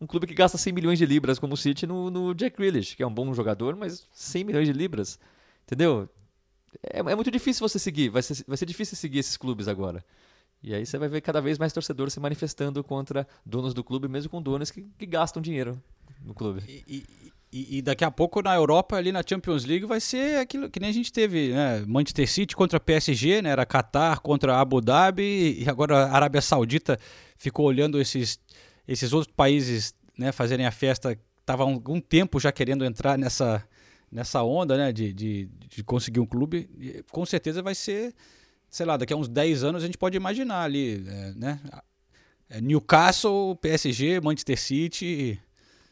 [0.00, 2.96] Um clube que gasta 100 milhões de libras, como o City, no, no Jack Grealish,
[2.96, 5.18] que é um bom jogador, mas 100 milhões de libras.
[5.64, 6.08] Entendeu?
[6.82, 8.08] É, é muito difícil você seguir.
[8.08, 10.04] Vai ser, vai ser difícil seguir esses clubes agora.
[10.62, 14.08] E aí você vai ver cada vez mais torcedores se manifestando contra donos do clube,
[14.08, 15.80] mesmo com donos que, que gastam dinheiro
[16.24, 16.62] no clube.
[16.66, 17.32] E, e-
[17.78, 20.90] e daqui a pouco na Europa, ali na Champions League, vai ser aquilo que nem
[20.90, 21.84] a gente teve, né?
[21.86, 23.50] Manchester City contra PSG, né?
[23.50, 26.98] Era Qatar contra Abu Dhabi, e agora a Arábia Saudita
[27.36, 28.40] ficou olhando esses,
[28.88, 31.16] esses outros países né, fazerem a festa.
[31.40, 33.62] Estava há algum tempo já querendo entrar nessa,
[34.10, 36.68] nessa onda né, de, de, de conseguir um clube.
[36.76, 38.14] E com certeza vai ser,
[38.68, 41.60] sei lá, daqui a uns 10 anos a gente pode imaginar ali, é, né?
[42.48, 45.40] É, Newcastle, PSG, Manchester City.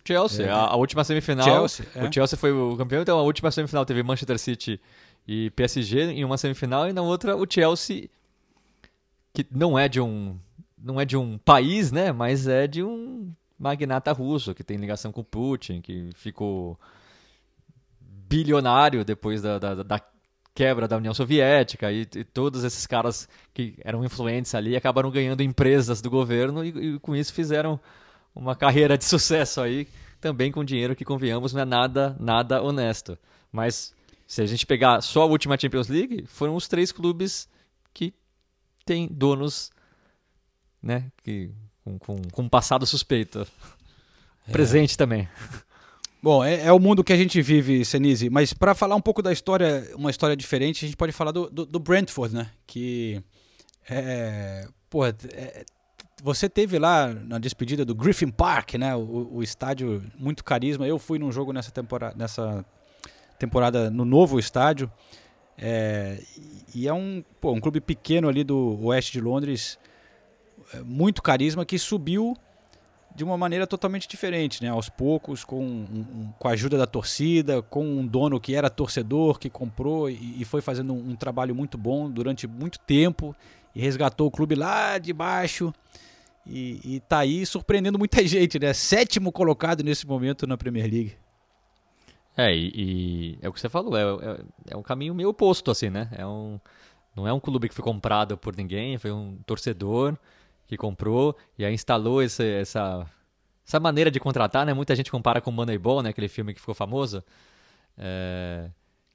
[0.04, 1.44] Chelsea, a, a última semifinal.
[1.44, 2.04] Chelsea, é.
[2.04, 4.80] O Chelsea foi o campeão, então a última semifinal teve Manchester City
[5.26, 8.08] e PSG em uma semifinal, e na outra o Chelsea,
[9.32, 10.36] que não é de um
[10.76, 12.10] não é de um país, né?
[12.10, 16.78] Mas é de um magnata russo que tem ligação com Putin, que ficou
[18.00, 20.00] bilionário depois da, da, da
[20.54, 25.42] quebra da União Soviética e, e, todos esses caras que eram influentes ali acabaram ganhando
[25.42, 27.80] empresas do governo e, e, com isso fizeram
[28.34, 29.88] uma carreira de sucesso aí
[30.20, 33.18] também com dinheiro que convenhamos não é nada nada honesto
[33.50, 33.94] mas
[34.26, 37.48] se a gente pegar só a última Champions League foram os três clubes
[37.92, 38.14] que
[38.84, 39.70] têm donos
[40.82, 41.50] né que
[41.84, 43.46] com, com, com passado suspeito
[44.48, 44.52] é.
[44.52, 45.28] presente também
[46.22, 48.30] Bom, é, é, o mundo que a gente vive, Senise.
[48.30, 51.50] Mas para falar um pouco da história, uma história diferente, a gente pode falar do,
[51.50, 52.48] do, do Brentford, né?
[52.64, 53.20] Que
[53.90, 55.12] é, pô, é,
[56.22, 58.94] você teve lá na despedida do Griffin Park, né?
[58.94, 60.86] O, o, estádio muito carisma.
[60.86, 62.64] Eu fui num jogo nessa temporada, nessa
[63.40, 64.90] temporada no novo estádio.
[65.58, 66.22] É,
[66.72, 69.80] e é um, pô, um clube pequeno ali do oeste de Londres,
[70.72, 72.36] é, muito carisma, que subiu
[73.14, 74.70] de uma maneira totalmente diferente, né?
[74.70, 79.40] Aos poucos, com, um, com a ajuda da torcida, com um dono que era torcedor,
[79.40, 83.34] que comprou e, e foi fazendo um, um, trabalho muito bom durante muito tempo
[83.74, 85.74] e resgatou o clube lá de baixo
[86.46, 88.72] e, e tá aí surpreendendo muita gente, né?
[88.72, 91.16] Sétimo colocado nesse momento na Premier League.
[92.36, 95.70] É, e, e é o que você falou, é, é, é, um caminho meio oposto,
[95.70, 96.08] assim, né?
[96.12, 96.58] É um,
[97.14, 100.16] não é um clube que foi comprado por ninguém, foi um torcedor
[100.66, 103.06] que comprou e aí instalou esse, essa,
[103.66, 104.72] essa maneira de contratar, né?
[104.72, 106.10] Muita gente compara com Moneyball, né?
[106.10, 107.22] Aquele filme que ficou famoso.
[107.98, 108.70] É,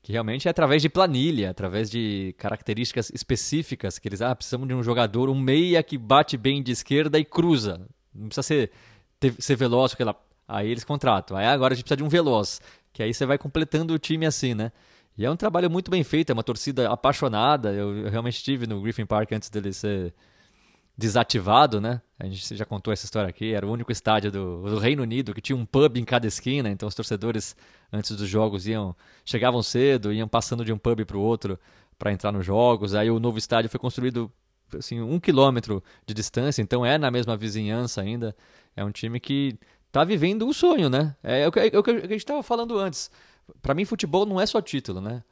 [0.08, 4.74] que realmente é através de planilha, através de características específicas que eles ah, precisamos de
[4.74, 7.86] um jogador, um meia que bate bem de esquerda e cruza.
[8.16, 8.72] Não precisa ser,
[9.20, 10.16] ter, ser veloz, porque lá,
[10.48, 11.36] aí eles contratam.
[11.36, 12.62] Aí agora a gente precisa de um veloz,
[12.94, 14.72] que aí você vai completando o time assim, né?
[15.18, 17.74] E é um trabalho muito bem feito, é uma torcida apaixonada.
[17.74, 20.14] Eu, eu realmente estive no Griffin Park antes dele ser
[20.98, 22.02] desativado, né?
[22.18, 23.54] A gente já contou essa história aqui.
[23.54, 26.70] Era o único estádio do, do, Reino Unido que tinha um pub em cada esquina.
[26.70, 27.56] Então os torcedores
[27.94, 31.60] antes dos jogos iam chegavam cedo, iam passando de um pub para o outro
[32.00, 32.96] para entrar nos jogos.
[32.96, 34.32] Aí o novo estádio foi construído
[34.76, 36.64] assim um quilômetro de distância.
[36.64, 38.36] Então é na mesma vizinhança ainda.
[38.76, 39.56] É um time que
[39.86, 41.16] está vivendo um sonho, né?
[41.24, 43.12] É, é, o que, é o que a gente estava falando antes.
[43.62, 45.24] Para mim futebol não é só título, né?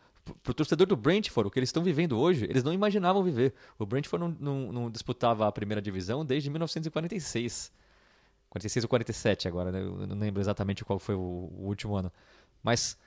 [0.42, 3.54] Para o torcedor do Brentford, o que eles estão vivendo hoje, eles não imaginavam viver.
[3.78, 7.72] O Brentford não, não, não disputava a primeira divisão desde 1946.
[8.50, 9.82] 46 ou 47 agora, né?
[9.82, 12.12] eu não lembro exatamente qual foi o, o último ano.
[12.64, 12.98] Mas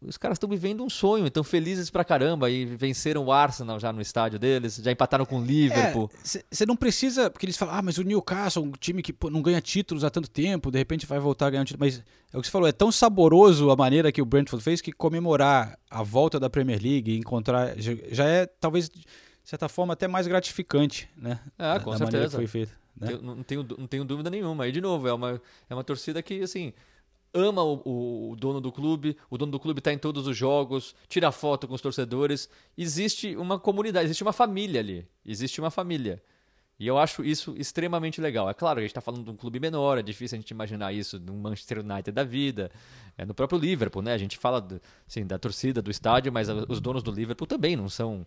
[0.00, 3.92] os caras estão vivendo um sonho, estão felizes pra caramba e venceram o Arsenal já
[3.92, 6.10] no estádio deles, já empataram com o Liverpool.
[6.22, 9.30] Você é, não precisa, porque eles falam, ah, mas o Newcastle, um time que pô,
[9.30, 11.84] não ganha títulos há tanto tempo, de repente vai voltar a ganhar um título.
[11.84, 14.80] Mas é o que você falou, é tão saboroso a maneira que o Brentford fez
[14.80, 19.04] que comemorar a volta da Premier League e encontrar já é talvez de
[19.44, 21.40] certa forma até mais gratificante, né?
[21.58, 22.28] Ah, com da certeza.
[22.28, 22.72] que foi feita.
[23.00, 23.18] Né?
[23.22, 24.66] não, tenho, não tenho dúvida nenhuma.
[24.66, 26.72] E de novo, é uma, é uma torcida que, assim,
[27.32, 30.94] ama o, o, dono do clube, o dono do clube está em todos os jogos,
[31.08, 32.48] tira foto com os torcedores.
[32.76, 35.06] Existe uma comunidade, existe uma família ali.
[35.24, 36.22] Existe uma família.
[36.78, 38.48] E eu acho isso extremamente legal.
[38.48, 40.92] É claro, a gente está falando de um clube menor, é difícil a gente imaginar
[40.92, 42.70] isso no Manchester United da vida,
[43.16, 44.12] é no próprio Liverpool, né?
[44.12, 44.64] A gente fala
[45.06, 48.24] assim, da torcida, do estádio, mas os donos do Liverpool também não são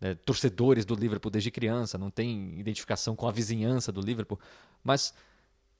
[0.00, 4.38] né, torcedores do Liverpool desde criança, não tem identificação com a vizinhança do Liverpool.
[4.82, 5.14] Mas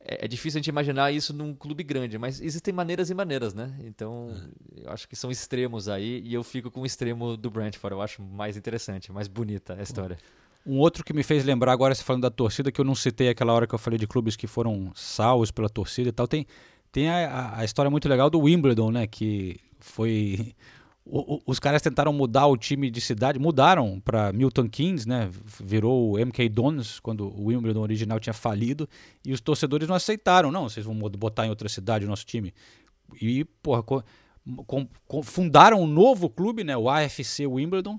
[0.04, 3.54] é, é, difícil a gente imaginar isso num clube grande, mas existem maneiras e maneiras,
[3.54, 3.72] né?
[3.84, 4.34] Então,
[4.76, 7.94] eu acho que são extremos aí, e eu fico com o extremo do Brentford.
[7.94, 10.18] Eu acho mais interessante, mais bonita a história.
[10.66, 13.28] Um outro que me fez lembrar agora, você falando da torcida, que eu não citei
[13.28, 16.46] aquela hora que eu falei de clubes que foram salvos pela torcida e tal, tem,
[16.90, 19.06] tem a, a história muito legal do Wimbledon, né?
[19.06, 20.54] Que foi
[21.04, 25.28] os caras tentaram mudar o time de cidade, mudaram para Milton Keynes, né?
[25.60, 28.88] Virou o MK Dons quando o Wimbledon original tinha falido
[29.24, 32.54] e os torcedores não aceitaram, não, vocês vão botar em outra cidade o nosso time.
[33.20, 34.02] E, porra, com,
[35.06, 36.76] com, fundaram um novo clube, né?
[36.76, 37.98] O AFC Wimbledon.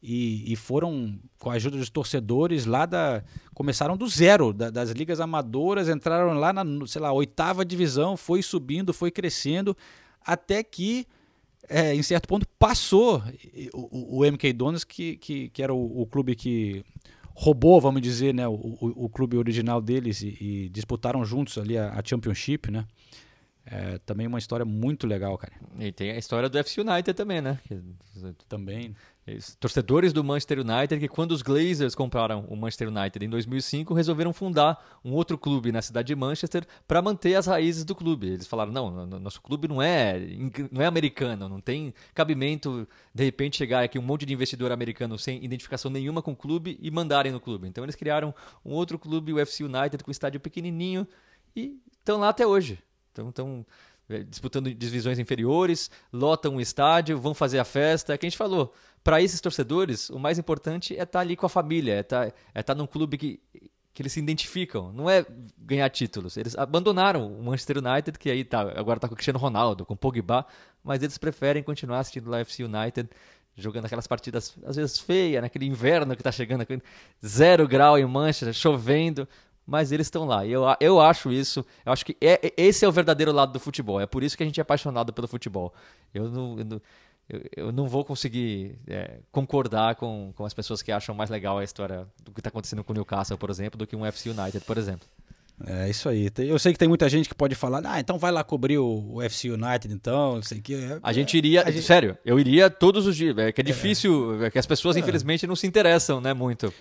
[0.00, 4.90] E, e, foram com a ajuda dos torcedores lá da começaram do zero da, das
[4.90, 9.76] ligas amadoras entraram lá na sei lá oitava divisão foi subindo foi crescendo
[10.24, 11.04] até que
[11.68, 13.22] é, em certo ponto, passou
[13.74, 16.84] o, o MK Dons, que, que, que era o, o, clube que
[17.34, 22.02] roubou, vamos dizer, né, o, clube original deles e, e, disputaram juntos ali a, a
[22.04, 22.86] Championship, né?
[23.70, 25.52] É, também uma história muito legal, cara.
[25.78, 27.58] E tem a história do FC United também, né?
[28.48, 28.96] Também.
[29.30, 33.92] Eles- torcedores do Manchester United que quando os Glazers compraram o Manchester United em 2005
[33.94, 38.26] resolveram fundar um outro clube na cidade de Manchester para manter as raízes do clube.
[38.28, 40.18] Eles falaram não, no- no- nosso clube não é
[40.70, 45.18] não é americano, não tem cabimento de repente chegar aqui um monte de investidor americano
[45.18, 47.68] sem identificação nenhuma com o clube e mandarem no clube.
[47.68, 51.06] Então eles criaram um outro clube, o FC United, com um estádio pequenininho
[51.54, 52.78] e estão lá até hoje.
[53.12, 53.66] Então estão
[54.10, 58.14] eh, disputando divisões inferiores, lotam o estádio, vão fazer a festa.
[58.14, 58.72] É que a gente falou.
[59.02, 62.60] Para esses torcedores, o mais importante é estar ali com a família, é estar, é
[62.60, 63.40] estar num clube que,
[63.94, 64.92] que eles se identificam.
[64.92, 65.24] Não é
[65.58, 66.36] ganhar títulos.
[66.36, 69.94] Eles abandonaram o Manchester United, que aí tá, agora está com o Cristiano Ronaldo, com
[69.94, 70.44] o Pogba,
[70.82, 73.08] mas eles preferem continuar assistindo o FC United,
[73.56, 76.64] jogando aquelas partidas às vezes feias, naquele inverno que está chegando,
[77.24, 79.26] zero grau em Manchester, chovendo
[79.68, 80.46] mas eles estão lá.
[80.46, 83.60] Eu, eu acho isso, eu acho que é, é- esse é o verdadeiro lado do
[83.60, 84.00] futebol.
[84.00, 85.74] É por isso que a gente é apaixonado pelo futebol.
[86.14, 86.80] Eu não, eu não,
[87.28, 91.58] eu, eu não vou conseguir é, concordar com, com as pessoas que acham mais legal
[91.58, 94.30] a história do que está acontecendo com o Newcastle, por exemplo, do que um FC
[94.30, 95.06] United, por exemplo.
[95.66, 96.30] É isso aí.
[96.38, 99.14] Eu sei que tem muita gente que pode falar, ah, então vai lá cobrir o,
[99.14, 100.74] o FC United, então, não sei o que.
[100.74, 103.36] É, A gente iria, a gente- sério, eu iria todos os dias.
[103.36, 106.72] É que é difícil, é que as pessoas infelizmente não se interessam, né, muito.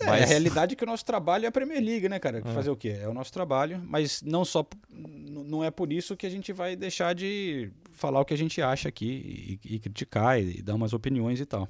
[0.00, 2.40] É, Mas- a realidade é que o nosso trabalho é a Premier League, né, cara?
[2.54, 2.98] Fazer o quê?
[3.00, 4.64] É o nosso trabalho, mas não só.
[4.90, 8.62] Não é por isso que a gente vai deixar de falar o que a gente
[8.62, 11.68] acha aqui e, e criticar e, dar umas opiniões e tal.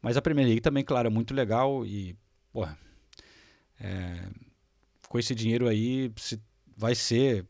[0.00, 2.14] Mas a Premier League também, claro, é muito legal e,
[2.52, 2.78] porra,
[3.80, 4.28] é,
[5.08, 6.40] com esse dinheiro aí se-
[6.76, 7.44] vai ser.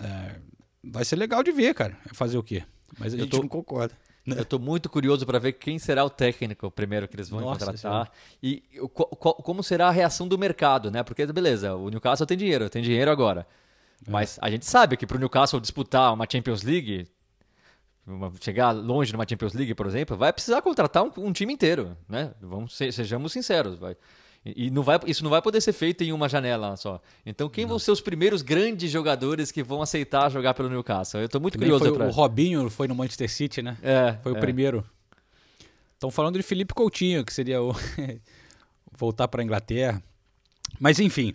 [0.00, 0.36] é,
[0.82, 1.98] vai ser legal de ver, cara.
[2.10, 2.62] É Fazer o quê?
[2.98, 3.94] Mas a Eu gente tô- não concorda.
[4.36, 7.66] Eu tô muito curioso para ver quem será o técnico primeiro que eles vão Nossa
[7.66, 8.10] contratar
[8.42, 8.62] e
[8.92, 11.02] co- co- como será a reação do mercado, né?
[11.02, 13.46] Porque beleza, o Newcastle tem dinheiro, tem dinheiro agora.
[14.06, 17.06] Mas a gente sabe que para o Newcastle disputar uma Champions League,
[18.06, 21.96] uma- chegar longe numa Champions League, por exemplo, vai precisar contratar um, um time inteiro,
[22.08, 22.32] né?
[22.40, 23.96] Vamos sejamos sinceros, vai.
[24.44, 27.00] E não vai, isso não vai poder ser feito em uma janela só.
[27.26, 31.20] Então, quem vão ser os primeiros grandes jogadores que vão aceitar jogar pelo Newcastle?
[31.20, 32.06] Eu tô muito curioso foi, para.
[32.06, 33.76] o Robinho foi no Manchester City, né?
[33.82, 34.40] É, Foi o é.
[34.40, 34.84] primeiro.
[35.94, 37.74] Estão falando de Felipe Coutinho, que seria o
[38.96, 40.02] voltar para a Inglaterra.
[40.78, 41.34] Mas enfim,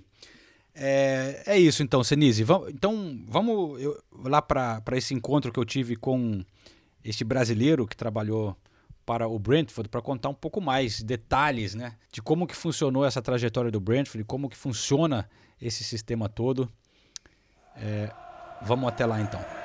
[0.73, 2.43] é, é isso então, Senise.
[2.43, 6.43] Vamos, então vamos eu- lá para esse encontro que eu tive com
[7.03, 8.55] este brasileiro que trabalhou
[9.05, 13.21] para o Brentford para contar um pouco mais detalhes, né, de como que funcionou essa
[13.21, 15.29] trajetória do Brentford, como que funciona
[15.61, 16.69] esse sistema todo.
[17.75, 18.11] É,
[18.61, 19.62] vamos até lá então.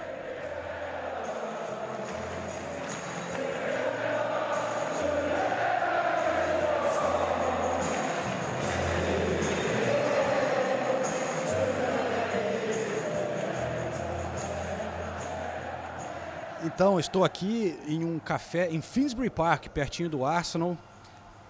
[16.74, 20.76] Então, estou aqui em um café em Finsbury Park, pertinho do Arsenal,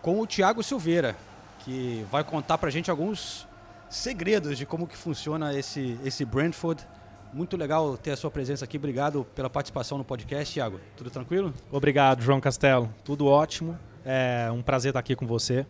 [0.01, 1.17] com o Thiago Silveira,
[1.61, 3.47] que vai contar pra gente alguns
[3.91, 6.87] segredos de como que funciona esse, esse Brentford.
[7.33, 8.77] Muito legal ter a sua presença aqui.
[8.77, 10.81] Obrigado pela participação no podcast, Thiago.
[10.97, 11.53] Tudo tranquilo?
[11.71, 12.89] Obrigado, João Castelo.
[13.05, 13.77] Tudo ótimo.
[14.05, 15.67] É um prazer estar aqui com você.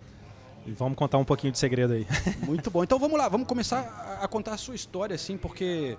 [0.66, 2.06] E vamos contar um pouquinho de segredo aí.
[2.46, 2.84] Muito bom.
[2.84, 3.80] Então vamos lá, vamos começar
[4.20, 5.96] a- a contar a sua história, assim, porque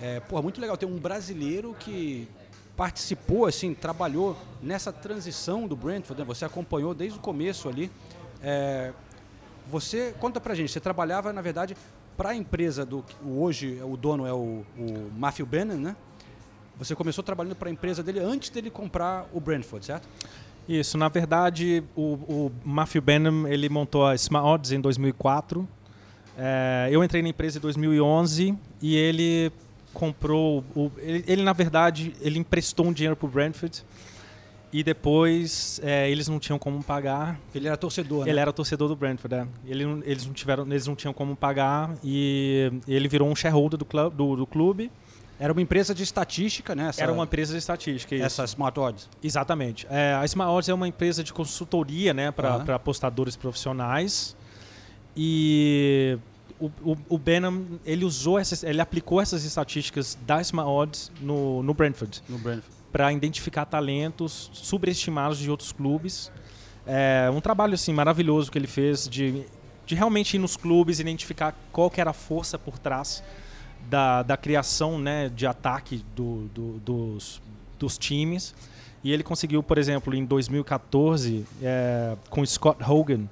[0.00, 2.28] é porra, muito legal ter um brasileiro que
[2.78, 6.24] participou, assim, trabalhou nessa transição do Brentford, né?
[6.24, 7.90] Você acompanhou desde o começo ali.
[8.40, 8.92] É,
[9.68, 11.76] você, conta pra gente, você trabalhava, na verdade,
[12.16, 13.04] para a empresa do.
[13.26, 15.96] Hoje o dono é o, o Matthew Bannon, né?
[16.78, 20.08] Você começou trabalhando para a empresa dele antes dele comprar o Brentford, certo?
[20.68, 25.68] Isso, na verdade, o, o Matthew Benham, ele montou a Smart Odds em 2004.
[26.36, 29.50] É, eu entrei na empresa em 2011 e ele
[29.98, 30.64] comprou...
[30.76, 33.84] O, ele, ele, na verdade, ele emprestou um dinheiro para o Brentford
[34.72, 37.40] e depois é, eles não tinham como pagar.
[37.52, 38.30] Ele era torcedor, né?
[38.30, 39.46] Ele era torcedor do Brentford, é.
[39.66, 43.84] Ele, eles, não tiveram, eles não tinham como pagar e ele virou um shareholder do,
[43.84, 44.90] club, do, do clube.
[45.40, 46.88] Era uma empresa de estatística, né?
[46.88, 48.14] Essa, Era uma empresa de estatística.
[48.14, 48.24] isso.
[48.24, 49.08] essa Smart Odds.
[49.22, 49.86] Exatamente.
[49.88, 52.74] É, a Smart Odds é uma empresa de consultoria né, para Aham.
[52.74, 54.36] apostadores profissionais.
[55.16, 56.18] E
[56.60, 61.62] o, o, o Benham, ele usou essas, ele aplicou essas estatísticas da Smart Odds no,
[61.62, 62.74] no Brentford No Brentford.
[62.92, 66.30] para identificar talentos subestimados de outros clubes.
[66.86, 69.44] É um trabalho assim maravilhoso que ele fez de,
[69.86, 73.22] de realmente ir nos clubes, identificar qual que era a força por trás
[73.88, 77.42] da, da criação né, de ataque do, do- dos,
[77.78, 78.54] dos times.
[79.04, 83.28] E ele conseguiu, por exemplo, em 2014, é, com Scott Hogan,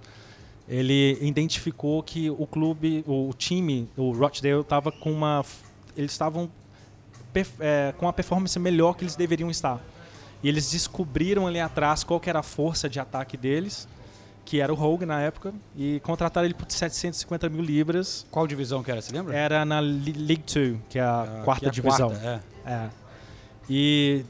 [0.68, 5.44] ele identificou que o clube, o time, o Rochdale, estava com uma.
[5.96, 6.50] Eles estavam
[7.60, 9.80] é, com a performance melhor que eles deveriam estar.
[10.42, 13.88] E eles descobriram ali atrás qual era a força de ataque deles,
[14.44, 18.26] que era o Rogue na época, e contrataram ele por 750 mil libras.
[18.30, 19.34] Qual divisão que era, você lembra?
[19.36, 22.10] Era na League Two, que é a Ah, quarta é a divisão.
[22.10, 22.70] quarta, é.
[22.72, 22.88] É.
[23.68, 24.24] E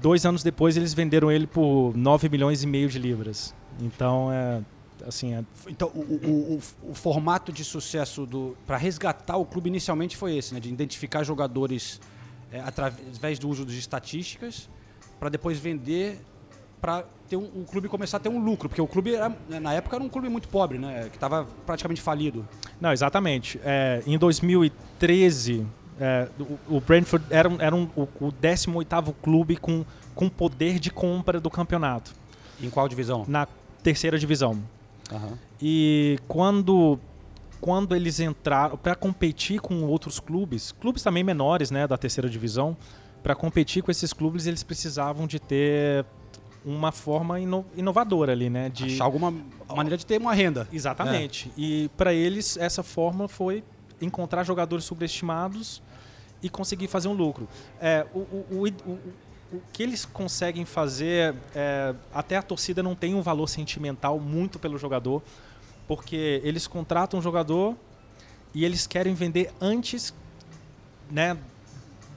[0.00, 3.54] dois anos depois eles venderam ele por 9 milhões e meio de libras.
[3.80, 4.60] Então, é,
[5.06, 9.68] assim, é, Então, o, o- o- o formato de sucesso do para resgatar o clube
[9.68, 10.60] inicialmente foi esse, né?
[10.60, 12.00] De identificar jogadores
[12.52, 14.68] é, através do uso de estatísticas
[15.18, 16.18] para depois vender
[16.80, 19.58] para ter um, o clube começar a ter um lucro, porque o clube era, né,
[19.58, 21.08] na época era um clube muito pobre, né?
[21.10, 22.46] Que estava praticamente falido.
[22.80, 23.58] Não, exatamente.
[23.64, 25.66] É, em 2013,
[25.98, 26.28] é,
[26.68, 29.84] o, o Brentford era, era um, o, o 18º clube com,
[30.14, 32.14] com poder de compra do campeonato,
[32.60, 33.24] Em qual divisão?
[33.26, 33.46] na
[33.82, 34.62] terceira divisão.
[35.14, 35.38] Aham.
[35.60, 36.98] E quando,
[37.60, 42.76] quando eles entraram para competir com outros clubes, clubes também menores né, da terceira divisão,
[43.22, 46.04] para competir com esses clubes, eles precisavam de ter
[46.64, 48.68] uma forma ino- inovadora ali, né?
[48.68, 49.32] De, Achar alguma
[49.74, 50.68] maneira de ter uma renda.
[50.72, 51.50] Exatamente.
[51.56, 53.62] E para eles, essa forma foi
[54.00, 55.82] encontrar jogadores subestimados
[56.42, 57.48] e conseguir fazer um lucro.
[57.80, 58.98] É, o, o, o,
[59.56, 64.58] o- que eles conseguem fazer, é, até a torcida não tem um valor sentimental muito
[64.58, 65.22] pelo jogador,
[65.86, 67.76] porque eles contratam um jogador
[68.54, 70.14] e eles querem vender antes,
[71.10, 71.36] né,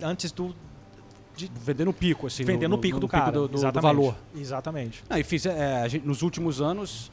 [0.01, 0.55] antes do
[1.35, 2.43] de Vender no pico, assim.
[2.43, 3.83] vender no, pico do cara, do, do- do Exatamente.
[3.83, 4.15] valor.
[4.35, 5.03] Exatamente.
[5.07, 7.11] Não, e fiz, é, a gente- nos últimos anos,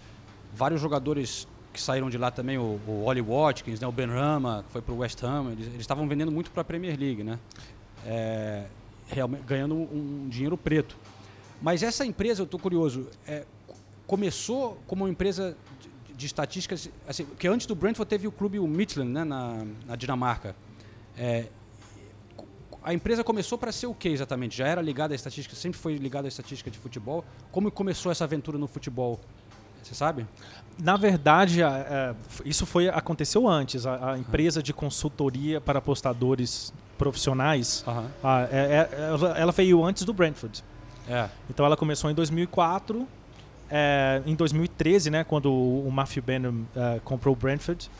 [0.54, 4.64] vários jogadores que saíram de lá também, o, o Ollie Watkins, né, o Ben Rama,
[4.66, 7.22] que foi para o West Ham, eles eles estavam vendendo muito para a Premier League,
[7.22, 7.38] né?
[8.06, 8.64] É,
[9.08, 10.96] realmente, ganhando um, dinheiro preto.
[11.60, 13.74] Mas essa empresa, eu estou curioso, é, co-
[14.06, 15.56] começou como uma empresa
[16.08, 19.64] de, de estatísticas, assim, porque antes do Brentford teve o clube o Midland, né, na,
[19.86, 20.54] na Dinamarca.
[21.16, 21.48] É,
[22.82, 24.56] a empresa começou para ser o que exatamente?
[24.56, 27.24] Já era ligada à estatística, sempre foi ligada à estatística de futebol?
[27.50, 29.18] Como começou essa aventura no futebol?
[29.82, 30.26] Você sabe?
[30.82, 33.86] Na verdade, é, isso foi aconteceu antes.
[33.86, 38.10] A empresa de consultoria para apostadores profissionais, Aham.
[38.22, 40.62] a- é- é- ela, veio antes do Brentford.
[41.08, 41.28] É.
[41.50, 43.06] Então ela começou em 2004.
[43.70, 47.90] é, em 2013, né, quando o, Matthew Benham é, comprou o Brentford,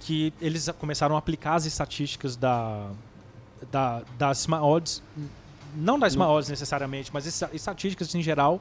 [0.00, 2.88] que eles começaram a aplicar as estatísticas da,
[3.70, 5.02] da, das Smart Odds,
[5.76, 8.60] não das Smart Odds necessariamente, mas estatísticas em geral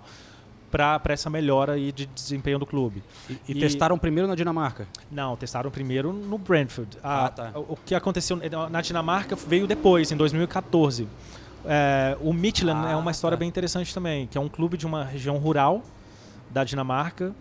[0.71, 3.03] para essa melhora aí de desempenho do clube.
[3.29, 4.87] E, e E- testaram primeiro na Dinamarca.
[5.11, 6.97] Não, testaram primeiro no Brentford.
[7.03, 7.51] A- Ah, tá.
[7.55, 11.07] O que aconteceu na Dinamarca veio depois, em 2014.
[11.65, 13.39] É, o Midland Ah, é uma história tá.
[13.39, 15.83] bem interessante também, que é um clube de uma região rural
[16.49, 17.35] da Dinamarca.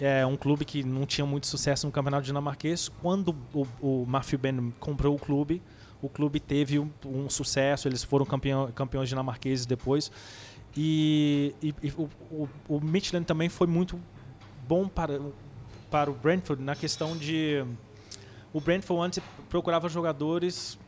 [0.00, 2.90] É um clube que não tinha muito sucesso no campeonato dinamarquês.
[3.00, 5.62] Quando o, o Matthew Ben comprou o clube,
[6.02, 10.10] o clube teve um, um sucesso, eles foram campeão, campeões dinamarqueses depois.
[10.76, 13.98] E, e- e o, o, o Midland também foi muito
[14.66, 15.20] bom para,
[15.90, 17.64] para o Brentford na questão de.
[18.52, 20.78] O Brentford antes procurava jogadores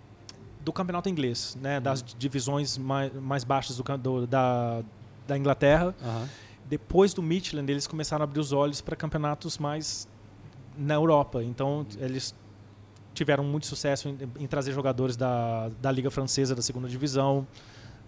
[0.65, 4.83] do campeonato inglês, né, das divisões mais, mais baixas do, do- da,
[5.27, 5.95] da Inglaterra.
[6.03, 6.29] Aham.
[6.69, 10.09] Depois do Midland, eles começaram a abrir os olhos para campeonatos mais
[10.77, 11.41] na Europa.
[11.45, 12.35] Então, eles
[13.15, 17.47] tiveram muito sucesso em, em trazer jogadores da, da Liga Francesa, da segunda divisão,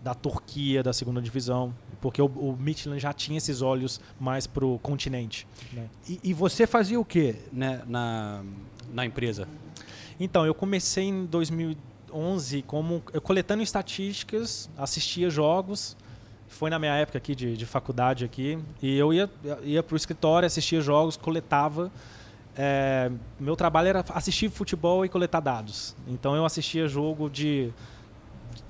[0.03, 4.65] da Turquia, da segunda divisão, porque o, o Midland já tinha esses olhos mais para
[4.65, 5.47] o continente.
[5.73, 5.89] né.
[6.09, 8.43] E, e você fazia o quê né, na,
[8.93, 9.49] na empresa?
[10.21, 15.97] Então, eu comecei em 2011 como eu coletando estatísticas, assistia jogos.
[16.49, 19.29] Foi na minha época aqui de, de faculdade aqui e eu ia
[19.63, 21.93] ia para o escritório, assistia jogos, coletava.
[22.57, 25.95] É, meu trabalho era assistir futebol e coletar dados.
[26.09, 27.71] Então eu assistia jogo de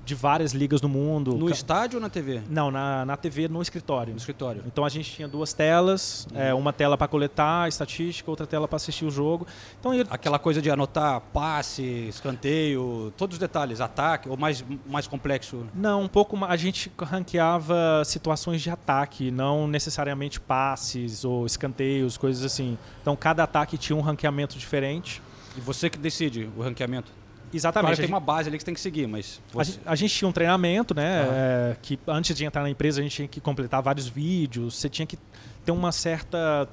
[0.05, 1.35] de várias ligas do mundo.
[1.35, 2.41] No Ca- estádio ou na TV?
[2.49, 4.11] Não, na, na TV, no escritório.
[4.13, 4.63] No escritório.
[4.65, 8.77] Então a gente tinha duas telas, é, uma tela para coletar estatística, outra tela para
[8.77, 9.45] assistir o jogo.
[9.79, 15.07] Então eu, Aquela coisa de anotar passe, escanteio, todos os detalhes, ataque, ou mais, mais
[15.07, 15.65] complexo?
[15.73, 22.43] Não, um pouco a gente ranqueava situações de ataque, não necessariamente passes ou escanteios, coisas
[22.43, 22.77] assim.
[23.01, 25.21] Então cada ataque tinha um ranqueamento diferente.
[25.57, 27.11] E você que decide o ranqueamento?
[27.49, 27.93] Claro Exatamente.
[27.93, 29.41] a tem uma base ali que você tem que seguir, mas...
[29.49, 29.71] A Você...
[29.71, 31.21] gente, a gente tinha um treinamento, né?
[31.21, 31.31] Aham.
[31.33, 34.75] é, que antes de entrar na empresa a gente tinha que completar vários vídeos.
[34.75, 35.17] Você tinha que
[35.65, 36.67] ter uma certa.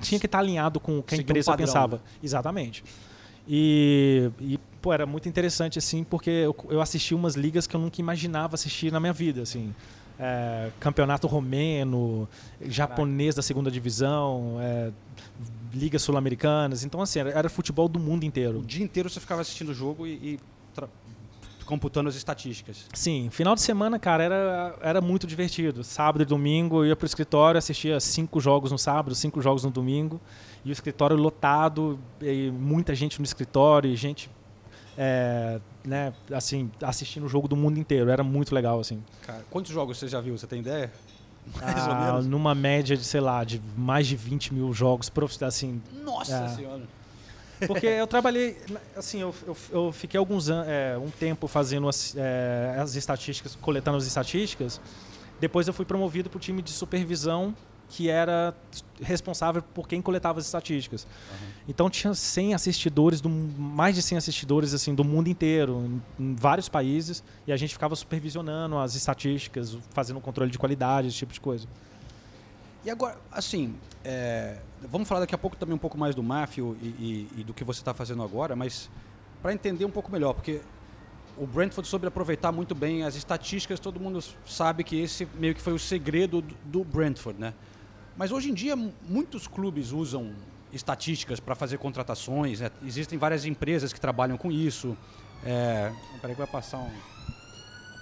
[0.00, 1.96] Tinha que estar alinhado com o que a Seguir um empresa padrão, pensava.
[1.96, 2.02] né?
[2.22, 2.84] Exatamente.
[3.46, 7.80] E, e, pô, era muito interessante, assim, porque eu, eu assisti umas ligas que eu
[7.80, 9.74] nunca imaginava assistir na minha vida, assim.
[10.18, 12.28] É, campeonato romeno,
[12.60, 14.90] japonês da segunda divisão, é,
[15.72, 16.84] ligas sul-americanas.
[16.84, 18.60] Então, assim, era, era futebol do mundo inteiro.
[18.60, 20.40] O dia inteiro você ficava assistindo o jogo e, e
[21.64, 22.86] computando as estatísticas.
[22.92, 25.82] Sim, final de semana, cara, era, era muito divertido.
[25.82, 29.70] Sábado e domingo eu ia pro escritório, assistia cinco jogos no sábado, cinco jogos no
[29.70, 30.20] domingo.
[30.64, 34.30] E o escritório lotado, e muita gente no escritório, e gente
[34.96, 38.10] é, né, assim, assistindo o jogo do mundo inteiro.
[38.10, 39.02] Era muito legal, assim.
[39.22, 40.36] Cara, quantos jogos você já viu?
[40.36, 40.92] Você tem ideia?
[41.60, 42.26] Mais ou Ah, menos.
[42.26, 46.48] numa média de, sei lá, de mais de 20 mil jogos, prof- assim, Nossa É.
[46.48, 46.82] senhora.
[47.66, 48.56] Porque eu trabalhei,
[48.96, 50.66] assim, eu, eu, eu fiquei alguns anos,
[51.00, 54.80] um tempo fazendo as, é, as estatísticas, coletando as estatísticas.
[55.38, 57.54] Depois eu fui promovido para o time de supervisão,
[57.94, 58.54] que era
[59.02, 61.06] responsável por quem coletava as estatísticas.
[61.68, 66.34] Então tinha 100 assistidores, do, mais de 100 assistidores assim, do mundo inteiro, em, em
[66.34, 71.34] vários países, e a gente ficava supervisionando as estatísticas, fazendo controle de qualidade, esse tipo
[71.34, 71.68] de coisa.
[72.82, 74.56] E agora, assim, é,
[74.90, 77.52] vamos falar daqui a pouco também um pouco mais do Matthew e, e- e do
[77.52, 78.88] que você está fazendo agora, mas
[79.42, 80.62] para entender um pouco melhor, porque
[81.36, 85.60] o Brentford soube aproveitar muito bem as estatísticas, todo mundo sabe que esse meio que
[85.60, 87.52] foi o segredo do, do Brentford, né?
[88.16, 90.32] Mas hoje em dia mu- muitos clubes usam
[90.72, 92.70] estatísticas para fazer contratações, né?
[92.84, 94.96] existem várias empresas que trabalham com isso.
[95.44, 96.90] É, peraí que vai passar um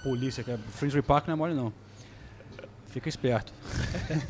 [0.03, 1.73] polícia, que é Finsbury Park não é mole não.
[2.87, 3.53] Fica esperto.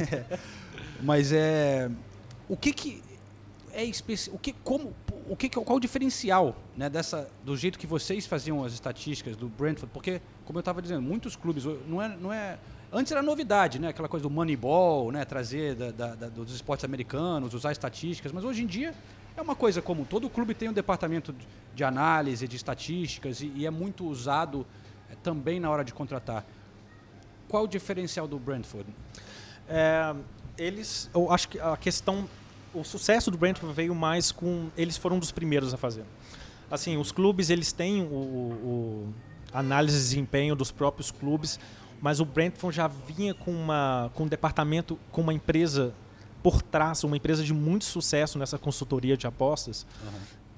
[1.01, 1.89] Mas é
[2.47, 3.03] o que que
[3.73, 4.93] é especial, o que como
[5.29, 9.47] o que qual o diferencial, né, dessa do jeito que vocês faziam as estatísticas do
[9.47, 9.91] Brentford?
[9.93, 12.57] Porque como eu estava dizendo, muitos clubes não é não é
[12.91, 16.83] antes era novidade, né, aquela coisa do Moneyball, né, trazer da, da- da- dos esportes
[16.85, 18.93] americanos, usar estatísticas, mas hoje em dia
[19.37, 20.03] é uma coisa comum.
[20.03, 21.33] Todo clube tem um departamento
[21.73, 24.65] de- análise, de estatísticas e, e é muito usado
[25.09, 26.45] eh, também na hora de contratar.
[27.47, 28.89] Qual o diferencial do Brentford?
[29.67, 30.13] É,
[30.57, 32.27] eles, eu acho que a questão,
[32.73, 36.03] o sucesso do Brentford veio mais com, eles foram um dos primeiros a fazer.
[36.69, 39.13] Assim, os clubes eles têm o- o
[39.53, 41.59] análise de desempenho dos próprios clubes,
[42.01, 45.93] mas o Brentford já vinha com uma com um departamento, com uma empresa
[46.43, 49.85] por trás, uma empresa de muito sucesso nessa consultoria de apostas.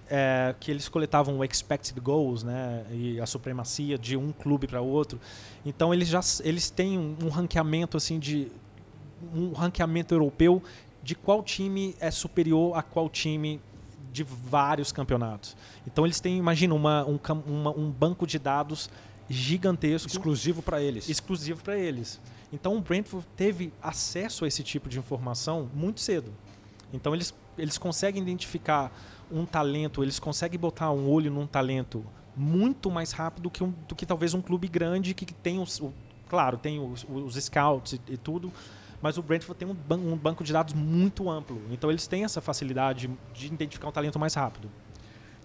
[0.10, 4.80] é, que eles coletavam o expected goals, né, e a supremacia de um clube para
[4.82, 5.20] outro.
[5.66, 8.52] Então eles já eles têm um, um ranqueamento assim de
[9.34, 10.62] um ranqueamento europeu
[11.02, 13.60] de qual time é superior a qual time
[14.12, 15.56] de vários campeonatos.
[15.88, 17.18] Então eles têm, imagina, uma, um,
[17.48, 18.89] uma- um banco de dados
[19.30, 21.08] gigantesco Exclusivo para eles.
[21.10, 22.20] exclusivo para eles.
[22.52, 26.32] Então o Brentford teve acesso a esse tipo de informação muito cedo.
[26.92, 28.92] Então eles, eles conseguem identificar
[29.32, 32.06] um talento, eles conseguem botar um olho num talento
[32.36, 35.92] muito mais rápido que um, do que talvez um clube grande que, tem os, o,
[36.30, 38.52] claro, tem os, os scouts e, e tudo,
[39.02, 41.62] mas o Brentford tem um, ban- um banco de dados muito amplo.
[41.72, 44.70] Então eles têm essa facilidade de identificar um talento mais rápido.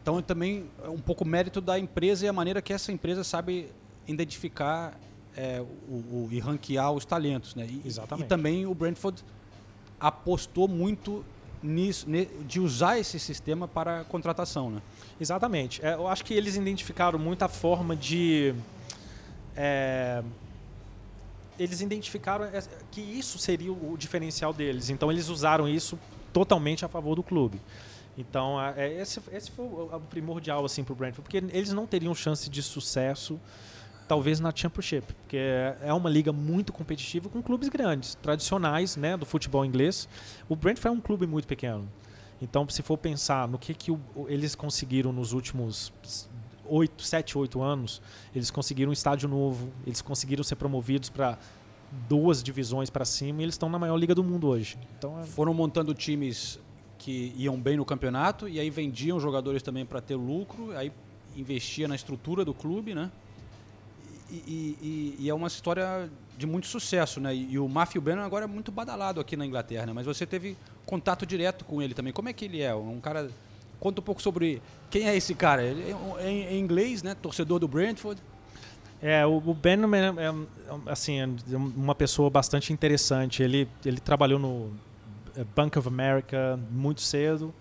[0.08, 3.70] Então também é um pouco mérito da empresa e a maneira que essa empresa sabe
[4.06, 4.98] identificar
[5.36, 7.66] é, o, o- e ranquear os talentos, né?
[7.68, 8.24] E, Exatamente.
[8.24, 9.22] E também o Brentford
[10.00, 11.22] apostou muito
[11.62, 12.06] nisso,
[12.46, 14.80] de usar esse sistema para contratação, né?
[15.20, 15.84] Exatamente.
[15.84, 18.54] É, eu acho que eles identificaram muita forma de.
[19.54, 20.22] é,
[21.58, 24.88] eles identificaram é, que isso seria o diferencial deles.
[24.88, 25.98] Então eles usaram isso
[26.32, 27.60] totalmente a favor do clube.
[28.18, 31.86] Então a- é, esse, esse foi o, primordial assim para o Brentford, porque eles não
[31.86, 33.38] teriam chance de sucesso
[34.08, 39.16] talvez na Championship, porque é é uma liga muito competitiva com clubes grandes, tradicionais, né,
[39.16, 40.08] do futebol inglês.
[40.48, 41.88] O Brentford é um clube muito pequeno.
[42.40, 45.92] Então, se for pensar no que, que o- eles conseguiram nos últimos
[46.64, 48.00] 8, 7, 8 anos,
[48.34, 51.38] eles conseguiram um estádio novo, eles conseguiram ser promovidos para
[52.08, 54.76] duas divisões para cima e eles estão na maior liga do mundo hoje.
[54.98, 56.58] Então, é- Foram montando times
[57.08, 60.92] que iam bem no campeonato e aí vendiam jogadores também para ter lucro, aí
[61.34, 63.10] investia na estrutura do clube, né?
[64.30, 67.34] E, e- e- é uma história de muito sucesso, né?
[67.34, 69.92] E, o Matthew Bannon agora é muito badalado aqui na Inglaterra, né?
[69.94, 70.54] Mas você teve
[70.84, 72.12] contato direto com ele também.
[72.12, 72.74] Como é que ele é?
[72.74, 73.30] Um cara...
[73.80, 75.62] Conta um pouco sobre quem é esse cara.
[75.62, 77.14] Ele é, é em- é em inglês, né?
[77.14, 78.20] Torcedor do Brentford.
[79.00, 80.34] É, o, o Ben é, é,
[80.92, 83.42] assim, é uma pessoa bastante interessante.
[83.42, 84.72] Ele, ele trabalhou no
[85.54, 87.52] Bank of America muito cedo.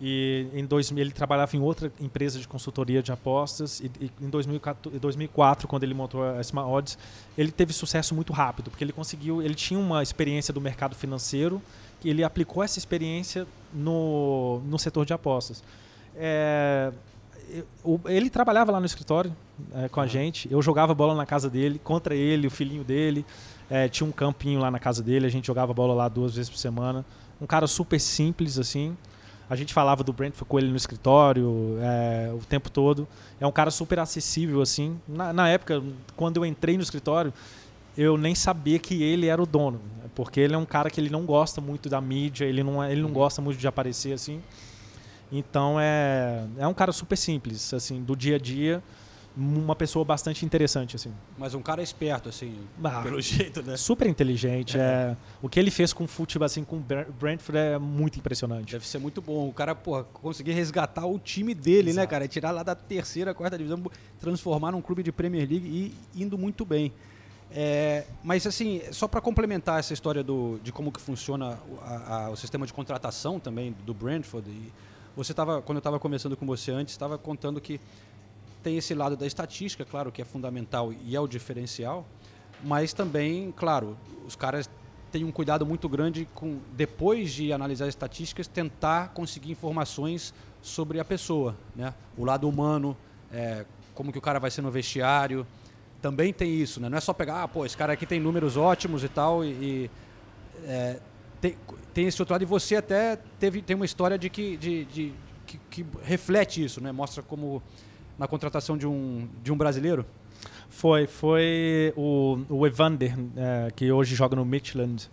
[0.00, 3.80] E em 2000, ele trabalhava em outra empresa de consultoria de apostas.
[3.80, 6.98] E, e em 2014, em 2004, quando ele montou a Smart Odds,
[7.36, 9.42] ele teve sucesso muito rápido, porque ele conseguiu.
[9.42, 11.60] Ele tinha uma experiência do mercado financeiro
[12.04, 15.64] e ele aplicou essa experiência no, no setor de apostas.
[16.14, 16.92] É,
[18.06, 19.34] ele trabalhava lá no escritório
[19.74, 20.50] é, com a gente.
[20.50, 23.24] Eu jogava bola na casa dele, contra ele, o filhinho dele.
[23.70, 26.50] É, tinha um campinho lá na casa dele, a gente jogava bola lá duas vezes
[26.50, 27.04] por semana.
[27.40, 28.96] Um cara super simples, assim.
[29.50, 33.06] A gente falava do Brentford com ele no escritório é, o tempo todo.
[33.40, 34.98] É um cara super acessível, assim.
[35.06, 35.82] Na, na época,
[36.16, 37.32] quando eu entrei no escritório,
[37.96, 39.80] eu nem sabia que ele era o dono.
[40.14, 42.90] Porque ele é um cara que ele não gosta muito da mídia, ele não, é-
[42.92, 44.40] ele não gosta muito de aparecer, assim.
[45.30, 48.82] Então é, é um cara super simples, assim, do dia a dia.
[49.40, 51.12] Uma pessoa bastante interessante, assim.
[51.38, 53.02] Mas um cara esperto, assim, Ah.
[53.02, 53.76] pelo jeito, né?
[53.76, 54.76] Super inteligente.
[54.76, 55.16] É.
[55.40, 58.72] o que ele fez com o futebol, assim, com o Br- Brentford é muito impressionante.
[58.72, 59.48] Deve ser muito bom.
[59.48, 62.08] O cara, porra, conseguir resgatar o time dele, né, Exato.
[62.08, 62.26] cara?
[62.26, 63.80] Tirar lá da terceira, quarta divisão,
[64.18, 66.92] transformar num clube de Premier League e indo muito bem.
[67.50, 72.24] É, mas assim, só para complementar essa história do, de como que funciona o- a-
[72.26, 74.72] a- o sistema de contratação também do Brentford, e
[75.16, 77.80] você tava, quando eu estava conversando com você antes, estava contando que
[78.62, 82.06] tem esse lado da estatística, claro, que é fundamental e é o diferencial,
[82.62, 83.96] mas também, claro,
[84.26, 84.68] os caras
[85.12, 91.00] têm um cuidado muito grande com, depois de analisar as estatísticas, tentar conseguir informações sobre
[91.00, 91.94] a pessoa, né?
[92.16, 92.96] O lado humano,
[93.32, 95.46] é, como que o cara vai ser no vestiário,
[96.02, 96.88] também tem isso, né?
[96.88, 99.48] Não é só pegar, ah, pô, esse cara aqui tem números ótimos e tal, e,
[99.48, 99.90] e,
[100.66, 101.00] é,
[101.40, 101.56] tem,
[101.94, 105.14] tem esse outro lado, e você até teve, tem uma história de que, de, de-
[105.46, 106.92] que, que reflete isso, né?
[106.92, 107.62] Mostra como
[108.18, 110.04] na contratação de um, de um brasileiro.
[110.68, 115.08] Foi, foi o, o Evander, é, que hoje joga no Midland.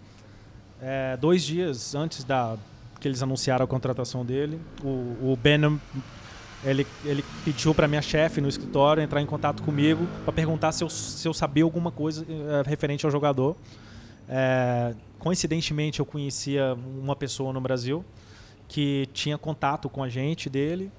[0.81, 2.57] É, dois dias antes da
[2.99, 5.79] que eles anunciaram a contratação dele, o, o Benham,
[6.63, 10.83] ele, ele pediu para minha chefe no escritório entrar em contato comigo para perguntar se
[10.83, 13.55] eu, se eu sabia alguma coisa é, referente ao jogador.
[14.27, 18.03] É, coincidentemente, eu conhecia uma pessoa no Brasil
[18.67, 20.91] que tinha contato com a gente dele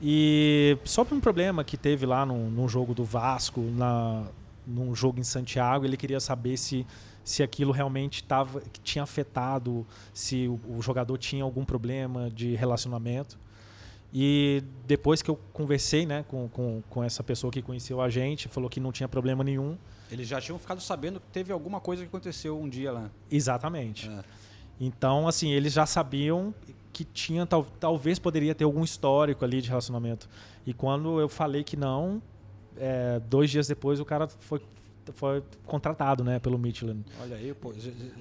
[0.00, 4.26] e sobre um problema que teve lá num, num jogo do Vasco, na,
[4.66, 6.86] num jogo em Santiago, ele queria saber se,
[7.24, 13.38] se aquilo realmente tava, tinha afetado, se o, o jogador tinha algum problema de relacionamento.
[14.12, 18.48] E depois que eu conversei né, com, com, com essa pessoa que conheceu a gente,
[18.48, 19.76] falou que não tinha problema nenhum.
[20.10, 23.10] Eles já tinham ficado sabendo que teve alguma coisa que aconteceu um dia lá.
[23.30, 24.08] Exatamente.
[24.08, 24.24] É.
[24.80, 26.54] Então, assim, eles já sabiam
[26.96, 30.26] que tinha, tal, talvez poderia ter algum histórico ali de relacionamento.
[30.66, 32.22] E quando eu falei que não,
[32.74, 34.62] é, dois dias depois o cara foi,
[35.12, 37.04] foi contratado, né, pelo Michelin.
[37.20, 37.74] Olha aí, pô.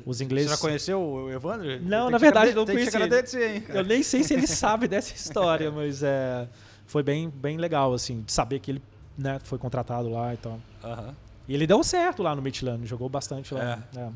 [0.06, 1.82] Os ingleses- Você já conheceu o Evandro?
[1.84, 3.64] Não, na verdade, chegar- não conheci hein?
[3.70, 6.46] Eu nem sei se ele sabe dessa história, mas é,
[6.86, 8.82] foi bem, bem legal, assim, de saber que ele
[9.18, 10.60] né, foi contratado lá e tal.
[10.84, 11.16] Aham.
[11.48, 13.82] E ele deu certo lá no Michelin, jogou bastante lá.
[13.96, 14.10] É.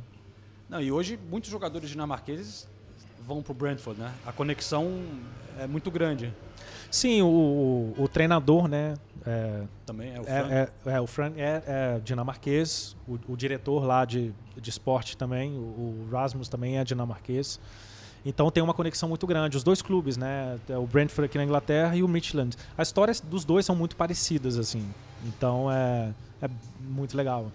[0.67, 2.67] Não, e hoje muitos jogadores dinamarqueses
[3.29, 4.11] vão pro Brentford, né?
[4.25, 5.01] A conexão
[5.59, 6.33] é muito grande.
[6.89, 10.51] Sim, o, o, o treinador, né, é, Também é o Frank.
[10.51, 15.15] É, é, é, o Frank é, é dinamarquês, o, o diretor lá de, de esporte
[15.15, 17.59] também, o, o Rasmus também é dinamarquês.
[18.25, 19.55] Então tem uma conexão muito grande.
[19.55, 20.57] Os dois clubes, né?
[20.67, 22.57] é O Brentford aqui na Inglaterra e o Midland.
[22.77, 24.85] As histórias dos dois são muito parecidas, assim.
[25.25, 26.11] Então é,
[26.41, 26.49] é
[26.81, 27.49] muito legal.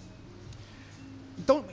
[1.39, 1.65] Então,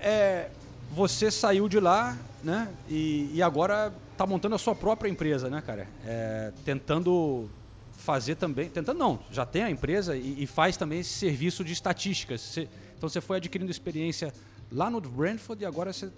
[0.00, 0.48] é,
[0.90, 2.68] você saiu de lá, né?
[2.88, 5.86] E, e agora tá montando a sua própria empresa, né, cara?
[6.06, 7.48] É, tentando
[7.96, 8.68] fazer também.
[8.68, 12.40] Tentando não, já tem a empresa e, e faz também esse serviço de estatísticas.
[12.40, 14.32] Você- então você foi adquirindo experiência
[14.72, 16.10] lá no Brentford e agora você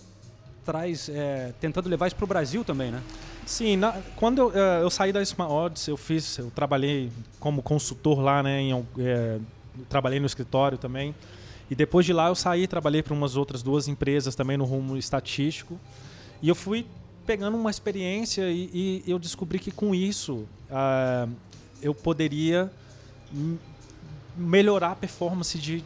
[0.64, 1.09] traz.
[1.09, 3.03] é, tentando levar isso pro Brasil também, né?
[3.45, 7.11] Sim, na- quando eu, eh, eu saí da Smart Odds, eu fiz, eu trabalhei
[7.41, 8.61] como consultor lá, né?
[8.61, 9.39] Em, eh,
[9.89, 11.12] trabalhei no escritório também.
[11.68, 14.97] E depois de lá eu saí, trabalhei para umas outras duas empresas também no rumo
[14.97, 15.81] estatístico.
[16.43, 16.84] E eu fui
[17.24, 21.28] pegando uma experiência e, e eu descobri que com isso ah,
[21.80, 22.70] eu poderia
[24.36, 25.84] melhorar a performance de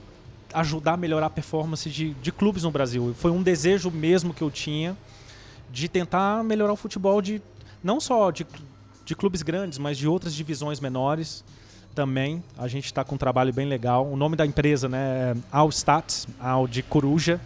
[0.55, 3.15] ajudar a melhorar a performance de, de clubes no Brasil.
[3.19, 4.97] Foi um desejo mesmo que eu tinha
[5.71, 7.43] de tentar melhorar o futebol de
[7.83, 8.47] não só de,
[9.05, 11.45] de clubes grandes, mas de outras divisões menores
[11.95, 12.43] também.
[12.57, 14.07] A gente está com um trabalho bem legal.
[14.07, 17.41] O nome da empresa né, é All Stats, All de Coruja.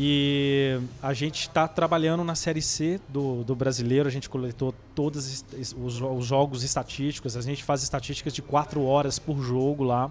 [0.00, 4.08] E a gente está trabalhando na Série C do, do brasileiro.
[4.08, 7.36] A gente coletou todos os, os jo- os jogos estatísticos.
[7.36, 10.08] A gente faz estatísticas de quatro horas por jogo lá.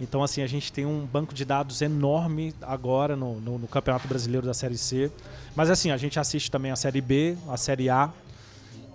[0.00, 4.06] Então, assim, a gente tem um banco de dados enorme agora no, no, no Campeonato
[4.06, 5.10] Brasileiro da Série C.
[5.56, 8.08] Mas, assim, a gente assiste também a Série B, a Série A.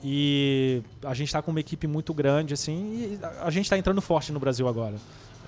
[0.02, 4.32] E a gente está com uma equipe muito grande, assim, a gente está entrando forte
[4.32, 4.96] no Brasil agora.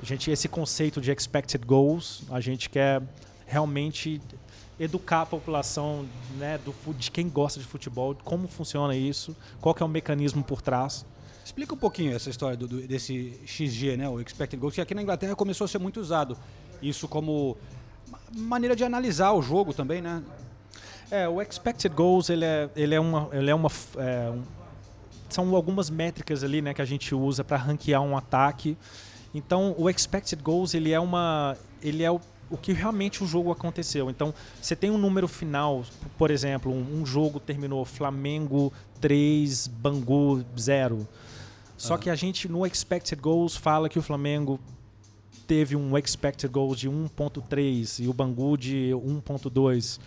[0.02, 3.02] A gente, esse conceito de expected goals, a gente quer
[3.46, 4.20] realmente
[4.80, 6.06] educar a população
[6.38, 10.44] né, do, de quem gosta de futebol, como funciona isso, qual que é o mecanismo
[10.44, 11.06] por trás.
[11.44, 14.08] Explica um pouquinho essa história do- do- desse XG, né?
[14.08, 16.38] O Expected Goals, que aqui na Inglaterra começou a ser muito usado.
[16.82, 17.58] Isso como
[18.10, 20.24] ma- maneira de analisar o jogo também, né?
[21.12, 24.44] É, o expected goals ele é, ele é uma, ele é uma é, um-
[25.28, 28.78] são algumas métricas ali, né, que a gente usa para ranquear um ataque.
[29.34, 33.52] Então, o expected goals, ele é uma ele é o, o que realmente o jogo
[33.52, 34.10] aconteceu.
[34.10, 35.84] Então, você tem um número final,
[36.18, 41.08] por exemplo, um, um jogo terminou Flamengo 3, Bangu 0.
[41.78, 44.60] Só que a gente no expected goals fala que o Flamengo
[45.48, 50.00] teve um expected goals de 1.3 e o Bangu de 1.2.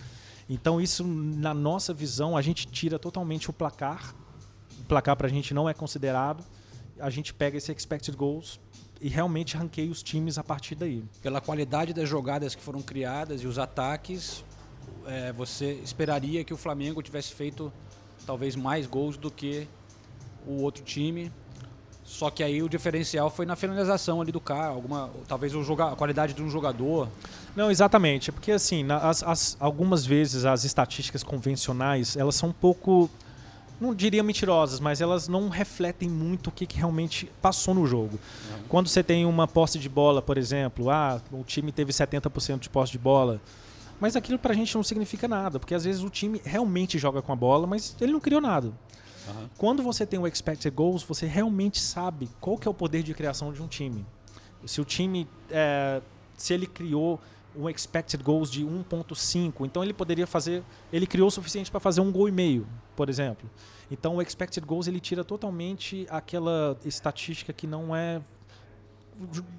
[0.49, 4.15] Então isso na nossa visão a gente tira totalmente o placar.
[4.81, 6.45] O placar pra gente não é considerado.
[7.01, 8.61] A gente pega esse expected goals
[9.03, 11.03] e realmente ranqueia os times a partir daí.
[11.21, 14.45] Pela qualidade das jogadas que foram criadas e os ataques,
[15.07, 17.73] é, você esperaria que o Flamengo tivesse feito
[18.25, 19.67] talvez mais gols do que
[20.47, 21.33] o outro time.
[22.05, 25.93] Só que aí o diferencial foi na finalização ali do cara, alguma, talvez o joga,
[25.93, 27.09] a qualidade de um jogador.
[27.57, 28.31] Não, exatamente.
[28.31, 33.09] Porque, assim, as- as- algumas vezes as estatísticas convencionais, elas são um pouco,
[33.83, 38.19] não diria mentirosas, mas elas não refletem muito o que, que realmente passou no jogo.
[38.69, 42.71] Quando você tem uma posse de bola, por exemplo, ah, o time teve 70% de
[42.71, 43.41] posse de bola,
[44.01, 47.33] mas aquilo pra gente não significa nada, porque às vezes o time realmente joga com
[47.33, 48.73] a bola, mas ele não criou nada.
[49.57, 53.15] Quando você tem o expected goals, você realmente sabe qual que é o poder de
[53.15, 54.05] criação de um time.
[54.67, 56.01] Se o time, é,
[56.37, 57.21] se ele criou
[57.57, 62.01] um expected goals de 1.5, então ele poderia fazer, ele criou o suficiente para fazer
[62.01, 63.49] um gol e meio, por exemplo.
[63.91, 68.21] Então o expected goals ele tira totalmente aquela estatística que não é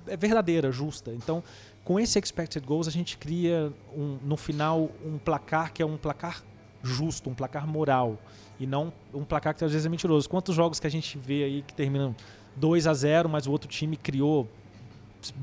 [0.07, 1.11] é verdadeira, justa.
[1.13, 1.43] Então,
[1.83, 5.95] com esse expected goals a gente cria um- no final um placar que é um
[5.97, 6.43] placar
[6.81, 8.17] justo, um placar moral
[8.59, 10.27] e não um placar que às vezes é mentiroso.
[10.27, 12.15] Quantos jogos que a gente vê aí que terminam
[12.55, 14.49] 2 a 0, mas o outro time criou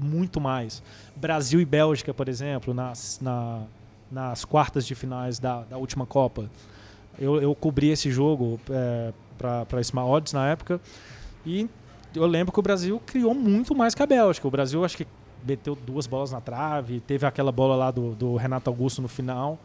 [0.01, 0.83] muito mais.
[1.17, 3.63] Brasil e Bélgica, por exemplo, nas, na-
[4.11, 6.51] nas quartas de finais da, da última Copa.
[7.19, 10.81] Eu, eu cobri esse jogo é, para Smart Odds na época
[11.47, 11.69] e
[12.15, 14.47] eu lembro que o Brasil criou muito mais que a Bélgica.
[14.49, 15.07] O Brasil acho que
[15.47, 19.59] meteu duas bolas na trave, teve aquela bola lá do, do Renato Augusto no final.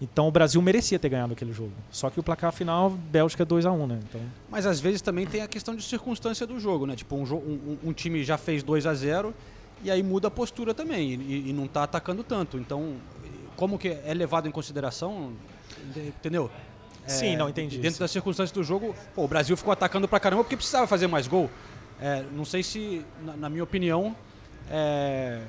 [0.00, 1.72] Então o Brasil merecia ter ganhado aquele jogo.
[1.90, 3.98] Só que o placar final, Bélgica 2 a 1 né?
[4.08, 4.20] Então,
[4.50, 6.94] Mas às vezes também tem a questão de circunstância do jogo, né?
[6.94, 9.34] Tipo, um, um- um- um time já fez 2 a 0
[9.82, 12.58] e aí muda a postura também e, e não está atacando tanto.
[12.58, 12.96] Então,
[13.56, 15.32] como que é levado em consideração,
[15.96, 16.50] entendeu?
[17.06, 17.78] É, Sim, não, entendi.
[17.78, 21.06] Dentro das circunstâncias do jogo, pô, o Brasil ficou atacando pra caramba porque precisava fazer
[21.06, 21.48] mais gol.
[22.00, 24.14] É, não sei se, na, na minha opinião,
[24.70, 25.40] é,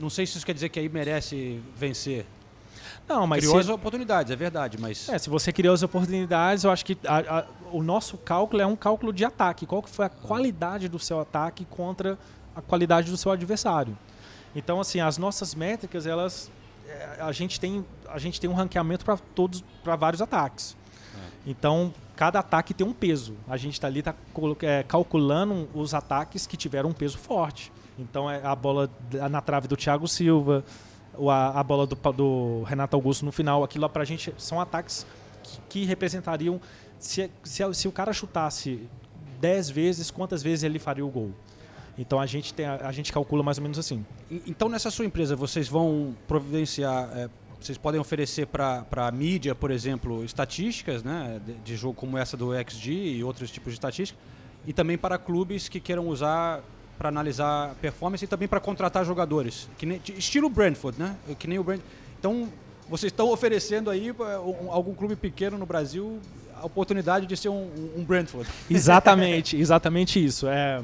[0.00, 2.24] não sei se isso quer dizer que aí merece vencer.
[3.08, 6.64] Não, mas Criou se- as oportunidades, é verdade, mas É, se você criou as oportunidades,
[6.64, 9.66] eu acho que a- a- o nosso cálculo é um cálculo de ataque.
[9.66, 12.18] Qual que foi a qualidade do seu ataque contra
[12.56, 13.96] a qualidade do seu adversário?
[14.56, 16.50] Então, assim, as nossas métricas, elas
[16.88, 20.76] é, a gente tem a gente tem um ranqueamento para todos para vários ataques.
[21.46, 23.34] Então, cada ataque tem um peso.
[23.48, 24.14] A gente está ali tá
[24.62, 27.70] é, calculando os ataques que tiveram um peso forte.
[27.98, 28.88] Então, é a bola
[29.30, 30.64] na trave do Thiago Silva,
[31.28, 35.06] a, a bola do, do Renato Augusto no final, aquilo lá pra gente são ataques
[35.42, 36.60] que, que representariam
[36.98, 38.88] se, se, se o cara chutasse
[39.40, 41.32] 10 vezes, quantas vezes ele faria o gol.
[41.98, 44.04] Então a gente tem a, a gente calcula mais ou menos assim.
[44.46, 47.28] Então, nessa sua empresa, vocês vão providenciar, é,
[47.60, 52.36] vocês podem oferecer para a mídia, por exemplo, estatísticas né, de, de jogo como essa
[52.36, 54.22] do XG e outros tipos de estatísticas,
[54.66, 56.62] e também para clubes que queiram usar
[56.98, 61.16] para analisar performance e também para contratar jogadores, que nem, estilo Brentford, né?
[61.38, 61.80] Que nem o Brent.
[62.18, 62.48] Então,
[62.88, 66.18] vocês estão oferecendo aí para algum clube pequeno no Brasil
[66.60, 68.48] a oportunidade de ser um, um Brentford.
[68.70, 70.46] Exatamente, exatamente isso.
[70.46, 70.80] É,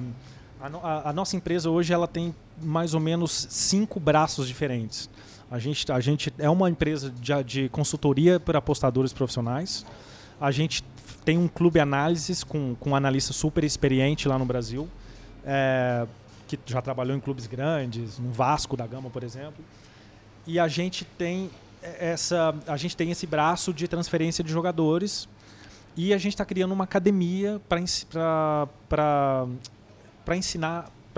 [0.61, 5.09] a- a nossa empresa hoje ela tem mais ou menos cinco braços diferentes.
[5.51, 9.85] A gente, a gente é uma empresa de, de consultoria para apostadores profissionais.
[10.41, 10.85] A gente
[11.25, 14.89] tem um clube análises com, com um analista super experiente lá no Brasil,
[15.45, 16.07] é,
[16.47, 19.65] que já trabalhou em clubes grandes, no Vasco da Gama, por exemplo.
[20.47, 21.51] E a gente tem
[21.83, 25.29] essa, a gente tem esse braço de transferência de jogadores
[25.97, 29.47] e a gente está criando uma academia para ensinar, para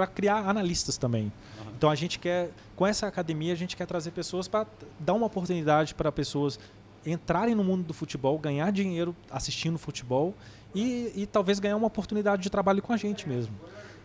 [0.06, 1.32] criar analistas também.
[1.76, 4.66] Então a gente quer, com essa academia, a gente quer trazer pessoas para
[5.00, 6.58] dar uma oportunidade para pessoas
[7.04, 10.34] entrarem no mundo do futebol, ganhar dinheiro assistindo futebol
[10.74, 13.54] e, e talvez ganhar uma oportunidade de trabalho com a gente mesmo.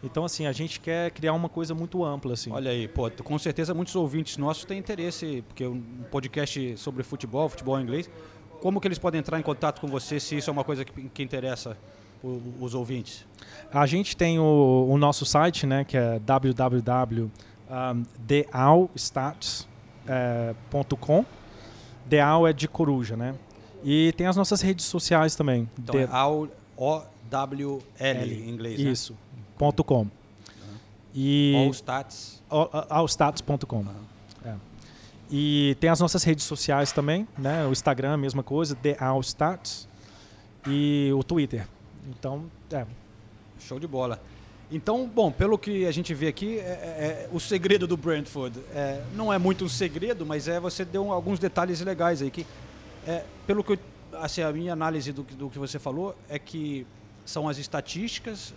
[0.03, 2.51] Então, assim, a gente quer criar uma coisa muito ampla, assim.
[2.51, 5.81] Olha aí, pô, com certeza muitos ouvintes nossos têm interesse, porque um
[6.11, 8.09] podcast sobre futebol, futebol em inglês,
[8.61, 11.09] como que eles podem entrar em contato com você se isso é uma coisa que,
[11.09, 11.75] que interessa
[12.23, 13.25] o- os ouvintes?
[13.73, 16.19] A gente tem o, o nosso site, né, que é
[20.07, 21.25] www.dealstats.com.
[22.05, 23.35] Deal é de coruja, né?
[23.83, 25.69] E tem as nossas redes sociais também.
[25.77, 28.85] Então De- é ao O-W-L em inglês, né?
[29.57, 29.59] Isso.
[29.59, 30.07] Ponto .com.
[31.15, 32.41] E Allstats.
[32.49, 33.85] all- allstats.com.
[34.45, 34.53] É.
[35.31, 37.65] E tem as nossas redes sociais também, né?
[37.65, 39.87] O Instagram, a mesma coisa, The Allstats.
[40.67, 41.67] E o Twitter.
[42.09, 42.85] Então, é,
[43.59, 44.21] Show de bola.
[44.71, 46.65] Então, bom, pelo que a gente vê aqui, é- é-
[47.25, 51.11] é- o segredo do Brentford é, não é muito um segredo, mas é você deu
[51.11, 52.45] alguns detalhes legais aí que,
[53.07, 53.79] é, pelo que eu-
[54.21, 56.85] assim, a minha análise do, do que você falou é que
[57.27, 58.53] são as estatísticas,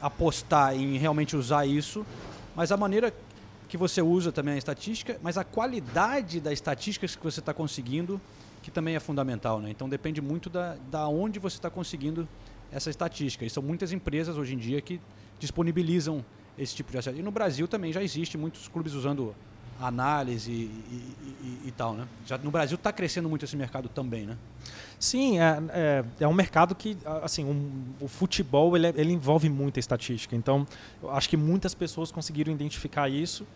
[0.00, 2.06] apostar em realmente usar isso,
[2.54, 3.12] mas a maneira
[3.68, 8.20] que você usa também a estatística, mas a qualidade das estatísticas que você está conseguindo,
[8.62, 9.70] que também é fundamental, né?
[9.70, 12.28] Então depende muito da, da onde você está conseguindo
[12.70, 13.44] essa estatística.
[13.44, 15.00] E são muitas empresas hoje em dia que
[15.40, 16.24] disponibilizam
[16.56, 17.18] esse tipo de acesso.
[17.18, 19.34] E no Brasil também já existe muitos clubes usando
[19.80, 22.06] análise e, e- e- tal, né?
[22.24, 24.36] Já no Brasil está crescendo muito esse mercado também, né?
[24.98, 29.48] Sim, é, é, é um mercado que, assim, um- o futebol ele, é- ele envolve
[29.48, 30.34] muita estatística.
[30.34, 30.66] Então,
[31.02, 33.46] eu acho que muitas pessoas conseguiram identificar isso,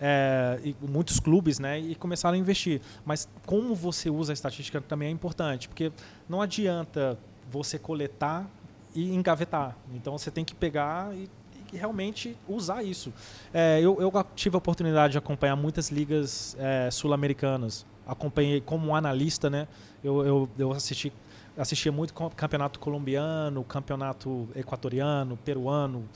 [0.00, 2.80] é, e muitos clubes, né, e começaram a investir.
[3.04, 5.92] Mas como você usa a estatística também é importante, porque
[6.28, 7.18] não adianta
[7.50, 8.48] você coletar
[8.94, 9.76] e engavetar.
[9.94, 11.28] Então, você tem que pegar e,
[11.72, 13.12] e realmente usar isso.
[13.52, 17.86] É, eu, eu tive a oportunidade de acompanhar muitas ligas é, sul-americanas.
[18.06, 19.68] Acompanhei como analista, né?
[20.02, 21.12] Eu, eu, eu assisti,
[21.56, 26.08] assistia muito campeonato colombiano, campeonato equatoriano, peruano.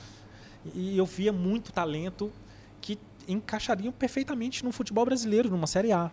[0.73, 2.31] E eu via muito talento
[2.81, 2.97] que
[3.27, 6.11] encaixariam perfeitamente no futebol brasileiro, numa Série A.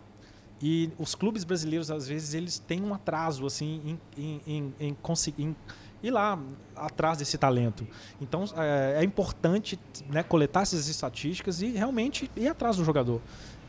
[0.63, 4.97] E os clubes brasileiros, às vezes, eles têm um atraso assim, em, em, em,
[5.37, 5.57] em
[6.03, 6.39] ir lá
[6.75, 7.87] atrás desse talento.
[8.21, 9.79] Então, é, é importante
[10.09, 13.21] né, coletar essas estatísticas e realmente ir atrás do jogador.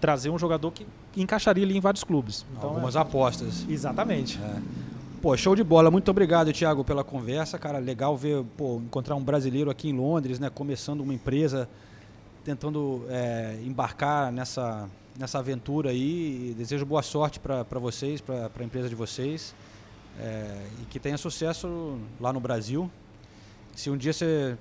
[0.02, 2.46] Trazer um jogador que encaixaria ali em vários clubes.
[2.58, 3.66] Então, Algumas é- apostas.
[3.70, 4.40] Exatamente.
[5.22, 5.90] Pô, show de bola.
[5.90, 7.78] Muito obrigado, Thiago, pela conversa, cara.
[7.78, 10.50] Legal ver, pô, encontrar um brasileiro aqui em Londres, né?
[10.50, 11.70] Começando uma empresa,
[12.44, 16.50] tentando é, embarcar nessa, nessa aventura aí.
[16.50, 19.56] E desejo boa sorte para vocês, para a empresa de vocês.
[20.20, 22.90] É, e que tenha sucesso lá no Brasil.
[23.76, 24.56] Se um dia você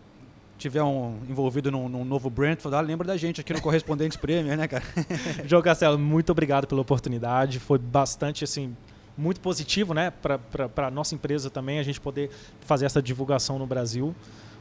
[0.56, 4.56] tiver um, envolvido num, num novo Brentford, ah, lembra da gente aqui no Correspondentes Premier,
[4.56, 4.84] né, cara?
[5.46, 7.58] João Castelo, muito obrigado pela oportunidade.
[7.58, 8.74] Foi bastante, assim,
[9.16, 12.30] muito positivo, né, para a nossa empresa também, a gente poder
[12.60, 14.14] fazer essa divulgação no Brasil.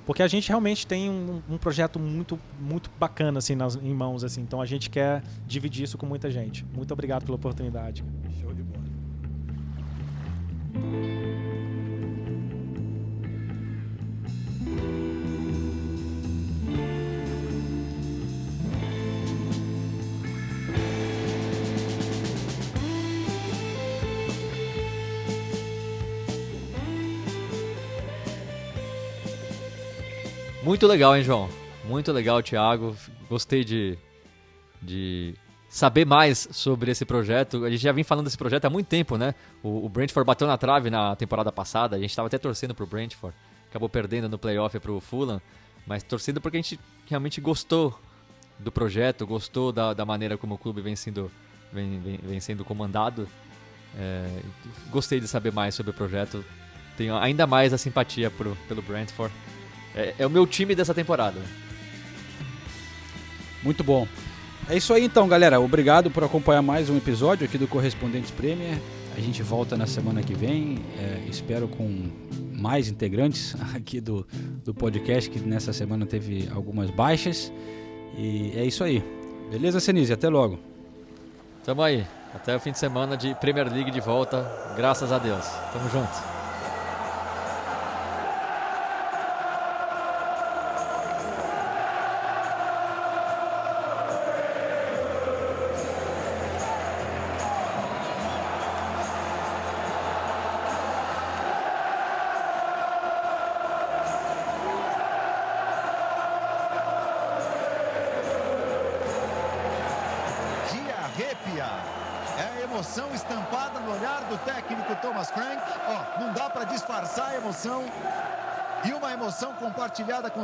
[0.05, 4.23] Porque a gente realmente tem um, um projeto muito, muito bacana, assim, nas, em mãos,
[4.23, 4.41] assim.
[4.41, 6.65] Então a gente quer dividir isso com muita gente.
[6.73, 8.03] Muito obrigado pela oportunidade.
[8.41, 8.80] Show de bola.
[30.71, 31.49] Muito legal, hein, João?
[31.83, 32.95] Muito legal, Thiago.
[33.27, 33.97] Gostei de,
[34.81, 35.35] de
[35.71, 37.63] saber mais sobre esse projeto.
[37.63, 39.33] A gente já vem falando desse projeto há muito tempo, né?
[39.63, 41.95] O, o Brentford bateu na trave na temporada passada.
[41.95, 43.33] A gente estava até torcendo pro Brentford.
[43.69, 45.41] Acabou perdendo no playoff pro Fulham.
[45.87, 46.77] Mas torcendo porque a gente
[47.09, 47.97] realmente gostou
[48.59, 51.31] do projeto, gostou da, da maneira como o clube vem sendo,
[51.71, 53.25] vem, vem, vem sendo comandado.
[53.97, 54.27] É,
[54.89, 56.43] gostei de saber mais sobre o projeto.
[56.97, 59.33] Tenho ainda mais a simpatia pro, pelo Brentford.
[59.95, 61.41] É, é o meu time dessa temporada.
[63.63, 64.05] Muito bom.
[64.69, 65.59] É isso aí então, galera.
[65.59, 68.79] Obrigado por acompanhar mais um episódio aqui do Correspondentes Premier.
[69.15, 70.79] A gente volta na semana que vem.
[70.97, 72.09] é, espero com
[72.53, 74.25] mais integrantes aqui do,
[74.63, 77.51] do podcast, que nessa semana teve algumas baixas.
[78.17, 79.03] E é isso aí.
[79.51, 80.13] Beleza, Senise?
[80.13, 80.57] Até logo.
[81.65, 82.05] Tamo aí.
[82.33, 84.49] Até o fim de semana de Premier League de volta.
[84.77, 85.45] Graças a Deus.
[85.73, 86.30] Tamo junto.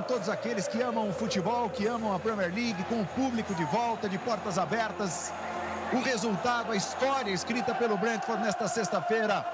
[0.08, 3.66] Todos aqueles que amam o futebol, que amam a Premier League, com o público de
[3.66, 5.34] volta, de portas abertas.
[5.92, 9.46] O resultado, a história escrita pelo Brentford nesta sexta-feira,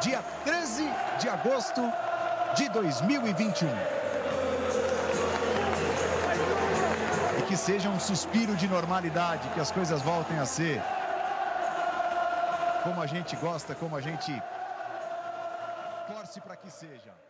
[0.00, 0.88] dia 13
[1.20, 1.82] de agosto
[2.56, 3.68] de 2021.
[7.38, 10.80] E que seja um suspiro de normalidade, que as coisas voltem a ser
[12.84, 14.32] como a gente gosta, como a gente
[16.06, 17.25] torce para que seja.